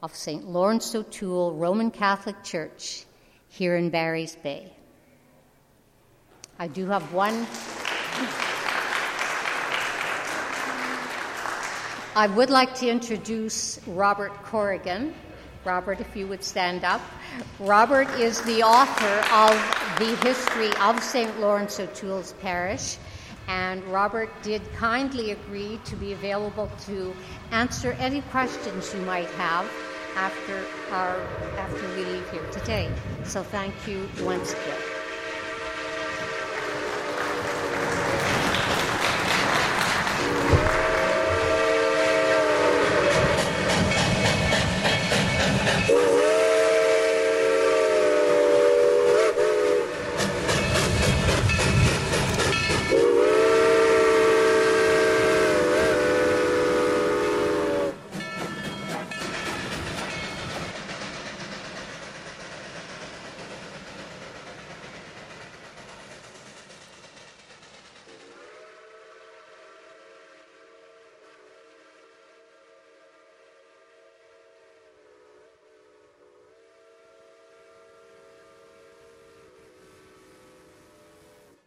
[0.01, 0.47] of St.
[0.47, 3.05] Lawrence O'Toole Roman Catholic Church
[3.49, 4.73] here in Barry's Bay.
[6.57, 7.45] I do have one.
[12.15, 15.13] I would like to introduce Robert Corrigan.
[15.63, 17.01] Robert, if you would stand up.
[17.59, 19.51] Robert is the author of
[19.99, 21.39] The History of St.
[21.39, 22.97] Lawrence O'Toole's Parish,
[23.47, 27.13] and Robert did kindly agree to be available to
[27.51, 29.69] answer any questions you might have
[30.15, 31.17] after our
[31.57, 32.89] after we leave here today.
[33.23, 34.90] So thank you once again.